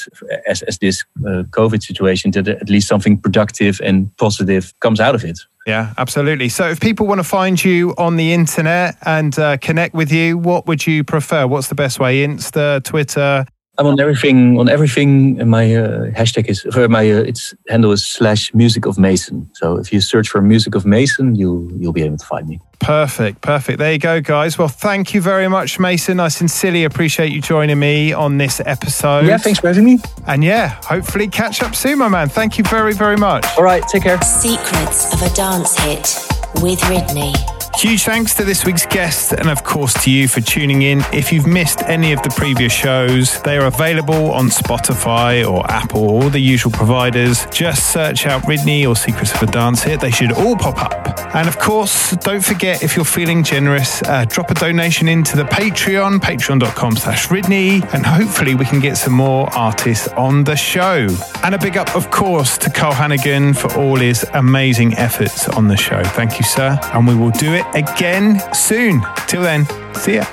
as, 0.47 0.61
as 0.63 0.77
this 0.79 1.03
uh, 1.25 1.43
COVID 1.51 1.81
situation, 1.81 2.31
that 2.31 2.47
at 2.47 2.69
least 2.69 2.87
something 2.87 3.17
productive 3.17 3.79
and 3.81 4.15
positive 4.17 4.73
comes 4.79 4.99
out 4.99 5.15
of 5.15 5.23
it. 5.23 5.39
Yeah, 5.65 5.93
absolutely. 5.97 6.49
So, 6.49 6.69
if 6.69 6.81
people 6.81 7.07
want 7.07 7.19
to 7.19 7.23
find 7.23 7.63
you 7.63 7.93
on 7.97 8.17
the 8.17 8.33
internet 8.33 8.97
and 9.05 9.37
uh, 9.39 9.57
connect 9.57 9.93
with 9.93 10.11
you, 10.11 10.37
what 10.37 10.67
would 10.67 10.85
you 10.85 11.05
prefer? 11.05 11.47
What's 11.47 11.69
the 11.69 11.75
best 11.75 11.99
way? 12.01 12.25
Insta, 12.25 12.83
Twitter, 12.83 13.45
I'm 13.79 13.87
on 13.87 13.99
everything. 13.99 14.59
On 14.59 14.69
everything, 14.69 15.47
my 15.49 15.75
uh, 15.75 16.11
hashtag 16.11 16.47
is 16.47 16.61
for 16.71 16.87
my 16.87 17.09
uh, 17.09 17.21
its 17.21 17.55
handle 17.67 17.91
is 17.91 18.05
slash 18.05 18.53
music 18.53 18.85
of 18.85 18.99
Mason. 18.99 19.49
So 19.55 19.77
if 19.77 19.91
you 19.91 19.99
search 19.99 20.29
for 20.29 20.41
music 20.41 20.75
of 20.75 20.85
Mason, 20.85 21.33
you'll 21.33 21.71
you'll 21.73 21.93
be 21.93 22.03
able 22.03 22.17
to 22.17 22.25
find 22.25 22.47
me. 22.47 22.59
Perfect, 22.79 23.41
perfect. 23.41 23.79
There 23.79 23.91
you 23.91 23.97
go, 23.97 24.21
guys. 24.21 24.57
Well, 24.59 24.67
thank 24.67 25.15
you 25.15 25.21
very 25.21 25.47
much, 25.47 25.79
Mason. 25.79 26.19
I 26.19 26.27
sincerely 26.27 26.83
appreciate 26.83 27.31
you 27.31 27.41
joining 27.41 27.79
me 27.79 28.13
on 28.13 28.37
this 28.37 28.61
episode. 28.63 29.25
Yeah, 29.25 29.37
thanks 29.37 29.59
for 29.59 29.69
having 29.69 29.85
me. 29.85 29.99
And 30.27 30.43
yeah, 30.43 30.79
hopefully 30.83 31.27
catch 31.27 31.63
up 31.63 31.73
soon, 31.73 31.97
my 31.97 32.09
man. 32.09 32.29
Thank 32.29 32.59
you 32.59 32.63
very, 32.65 32.93
very 32.93 33.17
much. 33.17 33.45
All 33.57 33.63
right, 33.63 33.87
take 33.87 34.03
care. 34.03 34.21
Secrets 34.21 35.13
of 35.13 35.21
a 35.23 35.33
dance 35.33 35.75
hit 35.79 36.19
with 36.61 36.79
Ridney. 36.81 37.62
Huge 37.75 38.03
thanks 38.03 38.33
to 38.35 38.45
this 38.45 38.63
week's 38.63 38.85
guest 38.85 39.33
and, 39.33 39.49
of 39.49 39.63
course, 39.63 39.93
to 40.05 40.11
you 40.11 40.29
for 40.29 40.39
tuning 40.39 40.83
in. 40.83 41.01
If 41.11 41.33
you've 41.33 41.45
missed 41.45 41.81
any 41.83 42.13
of 42.13 42.21
the 42.23 42.29
previous 42.29 42.71
shows, 42.71 43.41
they 43.41 43.57
are 43.57 43.65
available 43.65 44.31
on 44.31 44.47
Spotify 44.47 45.45
or 45.45 45.69
Apple 45.69 46.09
or 46.09 46.29
the 46.29 46.39
usual 46.39 46.71
providers. 46.71 47.45
Just 47.51 47.91
search 47.91 48.25
out 48.25 48.43
Ridney 48.43 48.87
or 48.87 48.95
Secrets 48.95 49.33
of 49.33 49.43
a 49.43 49.51
Dance 49.51 49.83
Hit. 49.83 49.99
They 49.99 50.11
should 50.11 50.31
all 50.31 50.55
pop 50.55 50.81
up. 50.81 51.35
And, 51.35 51.47
of 51.47 51.59
course, 51.59 52.11
don't 52.17 52.43
forget 52.45 52.83
if 52.83 52.95
you're 52.95 53.03
feeling 53.03 53.43
generous, 53.43 54.01
uh, 54.03 54.23
drop 54.29 54.51
a 54.51 54.53
donation 54.53 55.09
into 55.09 55.35
the 55.35 55.43
Patreon, 55.43 56.19
patreon.com 56.19 56.95
slash 56.95 57.27
Ridney, 57.27 57.83
and 57.93 58.05
hopefully 58.05 58.55
we 58.55 58.65
can 58.65 58.79
get 58.79 58.95
some 58.97 59.13
more 59.13 59.49
artists 59.57 60.07
on 60.09 60.45
the 60.45 60.55
show. 60.55 61.07
And 61.43 61.53
a 61.53 61.57
big 61.57 61.75
up, 61.75 61.93
of 61.95 62.11
course, 62.11 62.57
to 62.59 62.69
Carl 62.69 62.93
Hannigan 62.93 63.53
for 63.53 63.73
all 63.77 63.97
his 63.97 64.23
amazing 64.33 64.93
efforts 64.93 65.49
on 65.49 65.67
the 65.67 65.77
show. 65.77 66.01
Thank 66.03 66.37
you, 66.37 66.45
sir. 66.45 66.79
And 66.93 67.07
we 67.07 67.15
will 67.15 67.31
do 67.31 67.53
again 67.73 68.41
soon. 68.53 69.01
Till 69.27 69.41
then, 69.41 69.65
see 69.93 70.15
ya. 70.15 70.25